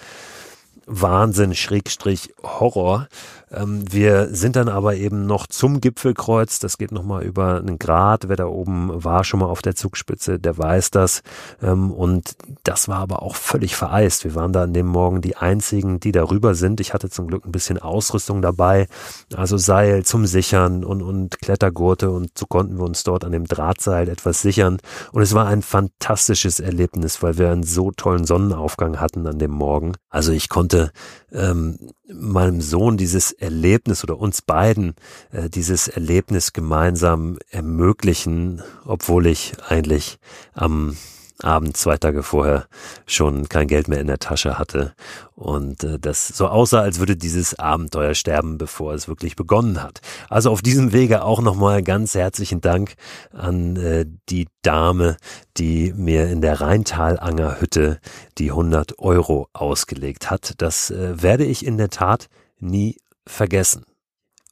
Wahnsinn, 0.88 1.54
Schrägstrich, 1.54 2.34
Horror. 2.42 3.08
Ähm, 3.52 3.84
wir 3.92 4.34
sind 4.34 4.56
dann 4.56 4.70
aber 4.70 4.96
eben 4.96 5.26
noch 5.26 5.48
zum 5.48 5.80
Gipfelkreuz. 5.80 6.60
Das 6.60 6.78
geht 6.78 6.92
nochmal 6.92 7.24
über 7.24 7.58
einen 7.58 7.78
Grad. 7.78 8.28
Wer 8.28 8.36
da 8.36 8.46
oben 8.46 9.04
war 9.04 9.24
schon 9.24 9.42
mal 9.42 9.48
auf 9.48 9.62
der 9.62 9.76
Zugspitze, 9.76 10.40
der 10.40 10.58
weiß 10.58 10.92
das. 10.92 11.22
Ähm, 11.62 11.92
und 11.92 12.36
das 12.64 12.88
war 12.88 13.00
aber 13.00 13.22
auch 13.22 13.36
völlig 13.36 13.76
vereist. 13.76 14.24
Wir 14.24 14.36
waren 14.36 14.54
da 14.54 14.64
an 14.64 14.74
dem 14.74 14.88
Morgen 14.88 15.22
die 15.22 15.36
einzigen, 15.36 16.00
die 16.00 16.12
darüber 16.12 16.56
sind. 16.56 16.80
Ich 16.80 16.94
hatte 16.94 17.10
zum 17.10 17.28
Glück 17.28 17.46
ein 17.46 17.52
bisschen 17.52 17.80
Ausrüstung 17.80 18.42
dabei. 18.42 18.88
Also 19.36 19.58
Seil 19.58 20.04
zum 20.06 20.26
Sichern 20.26 20.84
und, 20.86 21.02
und 21.02 21.40
Klettergurte. 21.40 22.12
Und 22.12 22.38
so 22.38 22.46
konnten 22.46 22.78
wir 22.78 22.86
uns 22.86 23.04
dort 23.04 23.26
an 23.26 23.34
dem 23.34 23.46
Drahtseil 23.46 24.10
etwas 24.10 24.42
sichern. 24.42 24.78
Und 25.12 25.22
es 25.22 25.34
war 25.34 25.48
ein 25.48 25.62
fantastisches 25.62 26.60
Erlebnis, 26.62 27.22
weil 27.24 27.38
wir 27.38 27.52
einen 27.52 27.64
so 27.64 27.92
tollen 27.92 28.26
Sonnenaufgang 28.26 29.00
hatten 29.02 29.28
an 29.28 29.38
dem 29.38 29.52
Morgen. 29.52 29.94
Also 30.10 30.32
ich 30.32 30.50
konnte 30.50 30.77
konnte 30.78 30.92
ähm, 31.32 31.78
meinem 32.08 32.62
Sohn 32.62 32.98
dieses 32.98 33.32
Erlebnis 33.32 34.04
oder 34.04 34.18
uns 34.18 34.42
beiden 34.42 34.96
äh, 35.32 35.50
dieses 35.50 35.88
Erlebnis 35.88 36.54
gemeinsam 36.54 37.38
ermöglichen, 37.50 38.62
obwohl 38.86 39.28
ich 39.28 39.54
eigentlich 39.68 40.20
am 40.54 40.96
Abend, 41.44 41.78
zwei 41.78 41.98
Tage 41.98 42.24
vorher 42.24 42.68
schon 43.06 43.48
kein 43.48 43.68
Geld 43.68 43.88
mehr 43.88 44.00
in 44.00 44.08
der 44.08 44.20
Tasche 44.20 44.58
hatte 44.58 44.94
und 45.36 45.84
äh, 45.84 46.00
das 46.00 46.28
so 46.28 46.48
aussah, 46.48 46.82
als 46.82 47.00
würde 47.00 47.16
dieses 47.16 47.58
Abenteuer 47.60 48.16
sterben, 48.16 48.58
bevor 48.58 48.94
es 48.94 49.08
wirklich 49.08 49.36
begonnen 49.36 49.84
hat. 49.84 50.02
Also 50.30 50.52
auf 50.52 50.62
diesem 50.62 50.94
Wege 50.94 51.24
auch 51.24 51.42
nochmal 51.42 51.84
ganz 51.84 52.16
herzlichen 52.16 52.62
Dank 52.62 52.96
an 53.32 53.76
äh, 53.76 54.06
die 54.30 54.48
Dame, 54.64 55.18
die 55.58 55.94
mir 55.96 56.28
in 56.28 56.42
der 56.42 56.60
Rheintalanger 56.60 57.62
Hütte 57.62 58.00
die 58.40 58.50
100 58.50 58.98
Euro 59.00 59.48
ausgelegt 59.54 60.32
hat. 60.32 60.56
Das 60.58 60.90
äh, 60.90 61.22
werde 61.22 61.46
ich 61.46 61.66
in 61.66 61.78
der 61.78 61.90
Tat 61.90 62.28
nie 62.60 62.98
vergessen. 63.26 63.86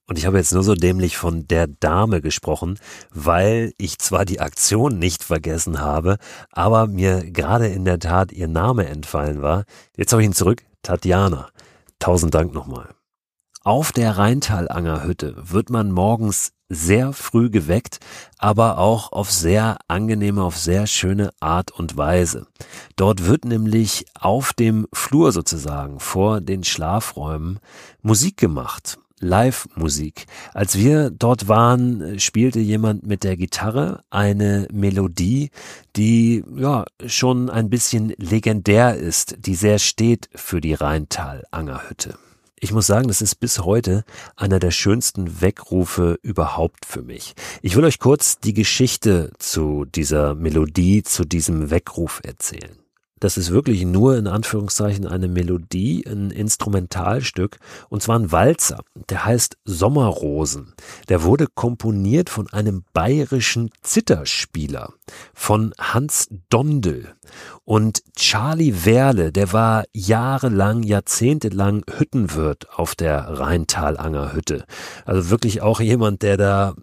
Und 0.07 0.19
ich 0.19 0.25
habe 0.25 0.37
jetzt 0.37 0.53
nur 0.53 0.63
so 0.63 0.75
dämlich 0.75 1.17
von 1.17 1.47
der 1.47 1.67
Dame 1.67 2.21
gesprochen, 2.21 2.77
weil 3.11 3.73
ich 3.77 3.97
zwar 3.97 4.25
die 4.25 4.39
Aktion 4.39 4.99
nicht 4.99 5.23
vergessen 5.23 5.79
habe, 5.79 6.17
aber 6.51 6.87
mir 6.87 7.31
gerade 7.31 7.67
in 7.67 7.85
der 7.85 7.99
Tat 7.99 8.31
ihr 8.31 8.47
Name 8.47 8.85
entfallen 8.87 9.41
war. 9.41 9.63
Jetzt 9.97 10.11
habe 10.11 10.21
ich 10.21 10.27
ihn 10.27 10.33
zurück. 10.33 10.63
Tatjana. 10.83 11.49
Tausend 11.97 12.35
Dank 12.35 12.53
nochmal. 12.53 12.89
Auf 13.63 13.91
der 13.91 14.15
Rheintalangerhütte 14.15 15.35
wird 15.37 15.71
man 15.71 15.91
morgens 15.91 16.51
sehr 16.69 17.13
früh 17.13 17.49
geweckt, 17.49 17.99
aber 18.37 18.77
auch 18.77 19.11
auf 19.11 19.31
sehr 19.31 19.77
angenehme, 19.87 20.43
auf 20.43 20.57
sehr 20.57 20.85
schöne 20.85 21.31
Art 21.39 21.71
und 21.71 21.97
Weise. 21.97 22.45
Dort 22.95 23.25
wird 23.25 23.45
nämlich 23.45 24.05
auf 24.19 24.53
dem 24.53 24.87
Flur 24.93 25.31
sozusagen 25.31 25.99
vor 25.99 26.41
den 26.41 26.63
Schlafräumen 26.63 27.59
Musik 28.03 28.37
gemacht. 28.37 28.99
Live-Musik. 29.25 30.25
Als 30.53 30.77
wir 30.77 31.09
dort 31.09 31.47
waren, 31.47 32.19
spielte 32.19 32.59
jemand 32.59 33.05
mit 33.05 33.23
der 33.23 33.35
Gitarre 33.35 34.03
eine 34.09 34.67
Melodie, 34.71 35.49
die 35.95 36.43
ja 36.55 36.85
schon 37.05 37.49
ein 37.49 37.69
bisschen 37.69 38.13
legendär 38.17 38.95
ist, 38.95 39.35
die 39.39 39.55
sehr 39.55 39.79
steht 39.79 40.29
für 40.35 40.61
die 40.61 40.73
Rheintal-Angerhütte. 40.73 42.17
Ich 42.57 42.71
muss 42.71 42.87
sagen, 42.87 43.07
das 43.09 43.21
ist 43.21 43.35
bis 43.35 43.59
heute 43.59 44.05
einer 44.35 44.59
der 44.59 44.71
schönsten 44.71 45.41
Weckrufe 45.41 46.17
überhaupt 46.21 46.85
für 46.85 47.01
mich. 47.01 47.33
Ich 47.61 47.75
will 47.75 47.83
euch 47.83 47.99
kurz 47.99 48.39
die 48.39 48.53
Geschichte 48.53 49.31
zu 49.39 49.85
dieser 49.85 50.35
Melodie, 50.35 51.03
zu 51.03 51.25
diesem 51.25 51.69
Weckruf 51.69 52.21
erzählen. 52.23 52.84
Das 53.25 53.37
ist 53.37 53.49
wirklich 53.49 53.85
nur 53.85 54.15
in 54.17 54.27
Anführungszeichen 54.27 55.07
eine 55.07 55.27
Melodie, 55.27 56.05
ein 56.05 56.29
Instrumentalstück, 56.29 57.57
und 57.89 58.03
zwar 58.03 58.19
ein 58.19 58.31
Walzer. 58.31 58.83
Der 59.09 59.25
heißt 59.25 59.57
Sommerrosen. 59.65 60.75
Der 61.09 61.23
wurde 61.23 61.47
komponiert 61.47 62.29
von 62.29 62.47
einem 62.53 62.83
bayerischen 62.93 63.71
Zitterspieler, 63.81 64.93
von 65.33 65.73
Hans 65.79 66.27
Dondel. 66.49 67.15
Und 67.63 68.03
Charlie 68.15 68.85
Werle, 68.85 69.31
der 69.31 69.53
war 69.53 69.85
jahrelang, 69.93 70.83
jahrzehntelang 70.83 71.83
Hüttenwirt 71.97 72.67
auf 72.77 72.95
der 72.95 73.39
Rheintalanger 73.39 74.33
Hütte. 74.33 74.65
Also 75.05 75.29
wirklich 75.29 75.61
auch 75.61 75.79
jemand, 75.79 76.21
der 76.21 76.37
da 76.37 76.75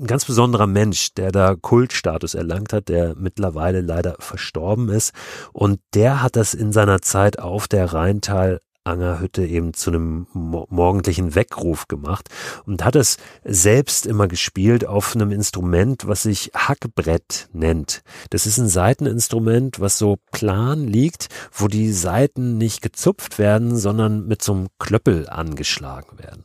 ein 0.00 0.06
ganz 0.06 0.24
besonderer 0.24 0.66
Mensch, 0.66 1.14
der 1.14 1.32
da 1.32 1.56
Kultstatus 1.56 2.34
erlangt 2.34 2.72
hat, 2.72 2.88
der 2.88 3.14
mittlerweile 3.16 3.80
leider 3.80 4.16
verstorben 4.20 4.88
ist. 4.88 5.12
Und 5.52 5.80
der 5.94 6.22
hat 6.22 6.36
das 6.36 6.54
in 6.54 6.72
seiner 6.72 7.02
Zeit 7.02 7.38
auf 7.38 7.66
der 7.66 7.92
Rheintal 7.92 8.60
Angerhütte 8.84 9.44
eben 9.44 9.74
zu 9.74 9.90
einem 9.90 10.26
morgendlichen 10.32 11.34
Weckruf 11.34 11.88
gemacht 11.88 12.28
und 12.66 12.84
hat 12.84 12.96
es 12.96 13.18
selbst 13.44 14.06
immer 14.06 14.28
gespielt 14.28 14.86
auf 14.86 15.14
einem 15.14 15.30
Instrument, 15.30 16.06
was 16.06 16.22
sich 16.22 16.50
Hackbrett 16.54 17.48
nennt. 17.52 18.02
Das 18.30 18.46
ist 18.46 18.58
ein 18.58 18.68
Saiteninstrument, 18.68 19.80
was 19.80 19.98
so 19.98 20.18
plan 20.32 20.86
liegt, 20.86 21.28
wo 21.52 21.68
die 21.68 21.92
Saiten 21.92 22.58
nicht 22.58 22.82
gezupft 22.82 23.38
werden, 23.38 23.76
sondern 23.76 24.26
mit 24.26 24.42
so 24.42 24.52
einem 24.54 24.68
Klöppel 24.78 25.28
angeschlagen 25.28 26.18
werden. 26.18 26.44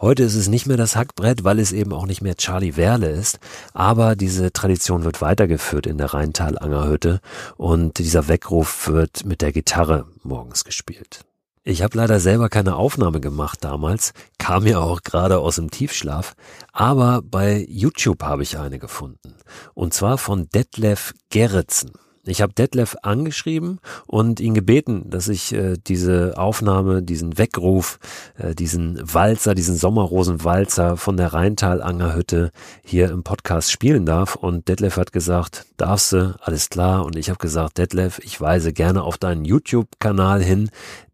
Heute 0.00 0.22
ist 0.22 0.34
es 0.34 0.48
nicht 0.48 0.66
mehr 0.66 0.78
das 0.78 0.96
Hackbrett, 0.96 1.44
weil 1.44 1.58
es 1.58 1.72
eben 1.72 1.92
auch 1.92 2.06
nicht 2.06 2.22
mehr 2.22 2.34
Charlie 2.34 2.76
Werle 2.76 3.10
ist. 3.10 3.38
Aber 3.74 4.16
diese 4.16 4.50
Tradition 4.50 5.04
wird 5.04 5.20
weitergeführt 5.20 5.86
in 5.86 5.98
der 5.98 6.14
Rheintal-Angerhütte 6.14 7.20
und 7.58 7.98
dieser 7.98 8.26
Weckruf 8.26 8.88
wird 8.88 9.26
mit 9.26 9.42
der 9.42 9.52
Gitarre 9.52 10.06
morgens 10.22 10.64
gespielt. 10.64 11.26
Ich 11.62 11.82
habe 11.82 11.98
leider 11.98 12.20
selber 12.20 12.48
keine 12.48 12.76
Aufnahme 12.76 13.20
gemacht 13.20 13.58
damals, 13.62 14.14
kam 14.38 14.66
ja 14.66 14.78
auch 14.78 15.02
gerade 15.02 15.38
aus 15.38 15.56
dem 15.56 15.70
Tiefschlaf, 15.70 16.34
aber 16.72 17.20
bei 17.22 17.66
YouTube 17.68 18.22
habe 18.22 18.42
ich 18.42 18.58
eine 18.58 18.78
gefunden. 18.78 19.34
Und 19.74 19.92
zwar 19.92 20.16
von 20.16 20.48
Detlef 20.48 21.12
Gerritsen. 21.28 21.92
Ich 22.24 22.40
habe 22.42 22.52
Detlef 22.52 22.96
angeschrieben 23.02 23.78
und 24.06 24.40
ihn 24.40 24.54
gebeten, 24.54 25.08
dass 25.08 25.28
ich 25.28 25.52
äh, 25.52 25.76
diese 25.78 26.34
Aufnahme, 26.36 27.02
diesen 27.02 27.38
Weckruf, 27.38 27.98
äh, 28.36 28.54
diesen 28.54 29.00
Walzer, 29.02 29.54
diesen 29.54 29.74
Sommerrosenwalzer 29.74 30.96
von 30.96 31.16
der 31.16 31.32
Rheintal-Angerhütte 31.32 32.52
hier 32.84 33.10
im 33.10 33.22
Podcast 33.22 33.72
spielen 33.72 34.04
darf. 34.04 34.34
Und 34.34 34.68
Detlef 34.68 34.98
hat 34.98 35.12
gesagt, 35.12 35.66
darfst 35.78 36.12
du, 36.12 36.36
alles 36.40 36.68
klar. 36.68 37.06
Und 37.06 37.16
ich 37.16 37.30
habe 37.30 37.38
gesagt, 37.38 37.78
Detlef, 37.78 38.18
ich 38.22 38.40
weise 38.40 38.74
gerne 38.74 39.02
auf 39.02 39.16
deinen 39.16 39.46
YouTube-Kanal 39.46 40.42
hin. 40.42 40.70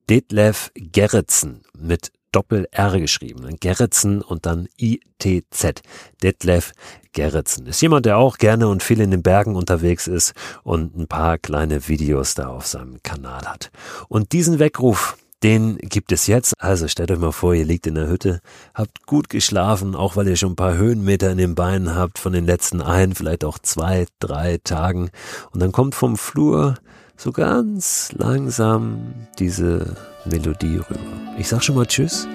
Detlef 0.09 0.71
Gerritsen 0.75 1.63
mit 1.77 2.13
Doppel-R 2.31 3.01
geschrieben. 3.01 3.57
Gerritsen 3.59 4.23
und 4.23 4.47
dann 4.47 4.69
I-T-Z. 4.81 5.83
Detlef 6.23 6.73
Gerritsen. 7.13 7.67
Ist 7.67 7.81
jemand, 7.81 8.07
der 8.07 8.19
auch 8.19 8.39
gerne 8.39 8.69
und 8.69 8.85
viel 8.85 9.01
in 9.01 9.11
den 9.11 9.23
Bergen 9.25 9.57
unterwegs 9.57 10.07
ist 10.07 10.33
und 10.63 10.97
ein 10.97 11.09
paar 11.09 11.39
kleine 11.39 11.89
Videos 11.89 12.35
da 12.35 12.49
auf 12.49 12.67
seinem 12.67 13.03
Kanal 13.03 13.47
hat. 13.47 13.71
Und 14.09 14.33
diesen 14.33 14.61
Weckruf, 14.61 15.17
den 15.43 15.77
gibt 15.79 16.13
es 16.13 16.29
jetzt. 16.29 16.55
Also 16.59 16.87
stellt 16.87 17.11
euch 17.11 17.19
mal 17.19 17.33
vor, 17.33 17.55
ihr 17.55 17.65
liegt 17.65 17.89
in 17.89 17.97
der 17.97 18.09
Hütte, 18.09 18.41
habt 18.75 19.07
gut 19.07 19.29
geschlafen, 19.29 19.97
auch 19.97 20.15
weil 20.15 20.29
ihr 20.29 20.37
schon 20.37 20.53
ein 20.53 20.57
paar 20.57 20.77
Höhenmeter 20.77 21.33
in 21.33 21.39
den 21.39 21.57
Beinen 21.57 21.97
habt 21.97 22.21
von 22.21 22.33
den 22.33 22.47
letzten 22.47 22.81
ein, 22.81 23.15
vielleicht 23.15 23.45
auch 23.45 23.59
zwei, 23.59 24.07
drei 24.21 24.59
Tagen. 24.63 25.11
Und 25.51 25.63
dann 25.63 25.73
kommt 25.73 25.97
vom 25.97 26.17
Flur 26.17 26.77
so 27.17 27.33
ganz 27.33 28.13
langsam 28.17 29.15
diese 29.39 29.97
Melodie 30.25 30.77
rüber. 30.77 31.01
Ich 31.39 31.49
sag 31.49 31.63
schon 31.63 31.77
mal 31.77 31.87
Tschüss 31.87 32.27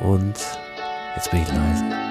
und 0.00 0.34
jetzt 1.16 1.30
bin 1.30 1.42
ich 1.42 1.48
leise. 1.48 2.09